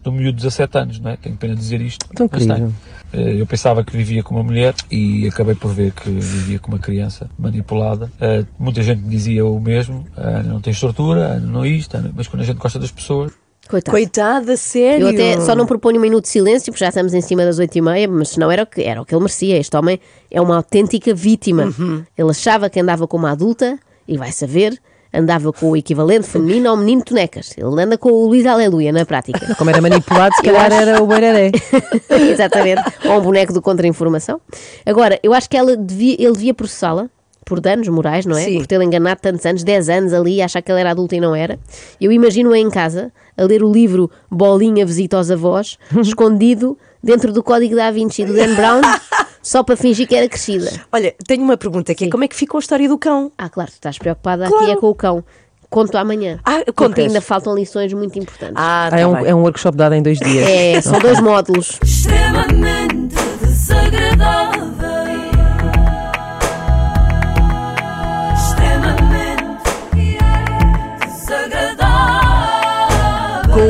um 0.05 0.11
miúdo 0.11 0.37
de 0.37 0.43
17 0.43 0.77
anos, 0.77 0.99
não 1.01 1.11
é? 1.11 1.17
Tenho 1.17 1.35
pena 1.35 1.53
de 1.53 1.59
dizer 1.59 1.81
isto. 1.81 2.07
Tão 2.15 2.29
querido. 2.29 2.73
Eh, 3.11 3.41
Eu 3.41 3.45
pensava 3.45 3.83
que 3.83 3.91
vivia 3.91 4.23
com 4.23 4.35
uma 4.35 4.43
mulher 4.43 4.73
e 4.89 5.27
acabei 5.27 5.53
por 5.53 5.73
ver 5.73 5.91
que 5.91 6.09
vivia 6.09 6.59
com 6.59 6.69
uma 6.71 6.79
criança 6.79 7.29
manipulada. 7.37 8.09
Eh, 8.21 8.45
Muita 8.57 8.81
gente 8.81 9.01
me 9.01 9.09
dizia 9.09 9.45
o 9.45 9.59
mesmo, 9.59 10.07
a 10.15 10.21
Ana 10.21 10.43
não 10.53 10.61
tem 10.61 10.71
estrutura, 10.71 11.27
a 11.27 11.31
Ana 11.33 11.47
não 11.47 11.65
isto, 11.65 11.95
a 11.97 11.99
Ana- 11.99 12.11
mas 12.15 12.25
quando 12.25 12.41
a 12.41 12.45
gente 12.45 12.55
gosta 12.57 12.79
das 12.79 12.89
pessoas, 12.89 13.33
Coitado. 13.67 13.91
Coitada, 13.97 14.55
sério. 14.55 15.07
Eu 15.07 15.09
até 15.09 15.41
só 15.41 15.53
não 15.53 15.65
proponho 15.65 15.97
um 15.97 16.01
minuto 16.01 16.23
de 16.23 16.29
silêncio, 16.29 16.71
porque 16.71 16.85
já 16.85 16.87
estamos 16.87 17.13
em 17.13 17.19
cima 17.19 17.43
das 17.43 17.59
oito 17.59 17.77
e 17.77 17.81
meia, 17.81 18.07
mas 18.07 18.37
não 18.37 18.49
era 18.49 18.63
o 18.63 18.65
que, 18.65 18.81
era 18.81 19.01
o 19.01 19.05
que 19.05 19.13
ele 19.13 19.19
merecia. 19.19 19.57
Este 19.57 19.75
homem 19.75 19.99
é 20.31 20.39
uma 20.39 20.55
autêntica 20.55 21.13
vítima. 21.13 21.65
Uhum. 21.77 22.01
Ele 22.17 22.29
achava 22.29 22.69
que 22.69 22.79
andava 22.79 23.05
com 23.05 23.17
uma 23.17 23.31
adulta, 23.31 23.77
e 24.07 24.15
vai 24.17 24.31
saber, 24.31 24.79
andava 25.13 25.51
com 25.53 25.71
o 25.71 25.77
equivalente 25.77 26.27
feminino 26.27 26.69
ao 26.69 26.77
menino 26.77 27.03
Tonecas. 27.03 27.53
Ele 27.57 27.81
anda 27.81 27.97
com 27.97 28.09
o 28.09 28.27
Luís 28.27 28.45
Aleluia 28.45 28.91
na 28.91 29.05
prática. 29.05 29.53
Como 29.55 29.69
era 29.69 29.81
manipulado, 29.81 30.35
se 30.35 30.41
calhar 30.41 30.71
era 30.71 31.01
o 31.01 31.07
Beiraré. 31.07 31.51
Exatamente. 32.31 32.83
Ou 33.05 33.19
um 33.19 33.21
boneco 33.21 33.53
do 33.53 33.61
contra-informação. 33.61 34.39
Agora, 34.85 35.19
eu 35.23 35.33
acho 35.33 35.49
que 35.49 35.57
ela 35.57 35.75
devia, 35.75 36.15
ele 36.19 36.33
devia 36.33 36.53
processá-la 36.53 37.09
por 37.47 37.61
danos 37.61 37.87
morais, 37.87 38.25
não 38.25 38.37
é? 38.37 38.43
Sim. 38.43 38.57
Por 38.57 38.67
tê-la 38.67 38.83
enganado 38.83 39.21
tantos 39.21 39.45
anos, 39.45 39.63
10 39.63 39.89
anos 39.89 40.13
ali, 40.13 40.41
achar 40.41 40.61
que 40.61 40.69
ela 40.69 40.81
era 40.81 40.91
adulta 40.91 41.15
e 41.15 41.21
não 41.21 41.33
era. 41.33 41.57
Eu 41.99 42.11
imagino-a 42.11 42.57
em 42.57 42.69
casa 42.69 43.11
a 43.37 43.43
ler 43.43 43.63
o 43.63 43.71
livro 43.71 44.11
Bolinha 44.29 44.85
Visita 44.85 45.15
aos 45.15 45.31
Avós, 45.31 45.77
escondido 46.01 46.77
dentro 47.01 47.31
do 47.31 47.41
Código 47.41 47.75
da 47.75 47.89
Vinci 47.89 48.25
do 48.25 48.33
Dan 48.33 48.53
Brown, 48.53 48.81
só 49.47 49.63
para 49.63 49.77
fingir 49.77 50.07
que 50.07 50.15
era 50.15 50.27
crescida. 50.27 50.69
Olha, 50.91 51.15
tenho 51.25 51.41
uma 51.43 51.55
pergunta 51.55 51.95
que 51.95 52.05
é 52.05 52.09
como 52.09 52.23
é 52.23 52.27
que 52.27 52.35
ficou 52.35 52.57
a 52.57 52.61
história 52.61 52.87
do 52.89 52.97
cão? 52.97 53.31
Ah, 53.37 53.47
claro, 53.49 53.69
tu 53.71 53.75
estás 53.75 53.97
preocupada 53.97 54.47
Claro. 54.47 54.63
aqui 54.65 54.73
é 54.73 54.75
com 54.75 54.89
o 54.89 54.95
cão. 54.95 55.23
Conto 55.69 55.97
amanhã. 55.97 56.39
Ah, 56.45 56.63
porque 56.75 57.01
ainda 57.01 57.19
faltam 57.21 57.55
lições 57.55 57.91
muito 57.93 58.17
importantes. 58.19 58.55
Ah, 58.57 58.89
Ah, 58.91 58.99
é, 58.99 59.07
um, 59.07 59.17
é 59.25 59.35
um 59.35 59.41
workshop 59.41 59.77
dado 59.77 59.95
em 59.95 60.01
dois 60.01 60.17
dias. 60.19 60.47
É, 60.47 60.81
são 60.81 60.99
dois 60.99 61.19
módulos. 61.21 61.79
extremamente 61.83 63.15
desagradável. 63.41 64.96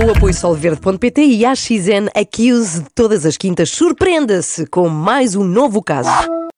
O 0.07 0.11
apoio 0.11 0.33
solverde.pt 0.33 1.21
e 1.21 1.45
a 1.45 1.53
XN 1.53 2.07
Accuse 2.15 2.83
de 2.83 2.89
todas 2.95 3.25
as 3.25 3.35
quintas, 3.35 3.69
surpreenda-se 3.69 4.65
com 4.67 4.87
mais 4.87 5.35
um 5.35 5.43
novo 5.43 5.83
caso. 5.83 6.47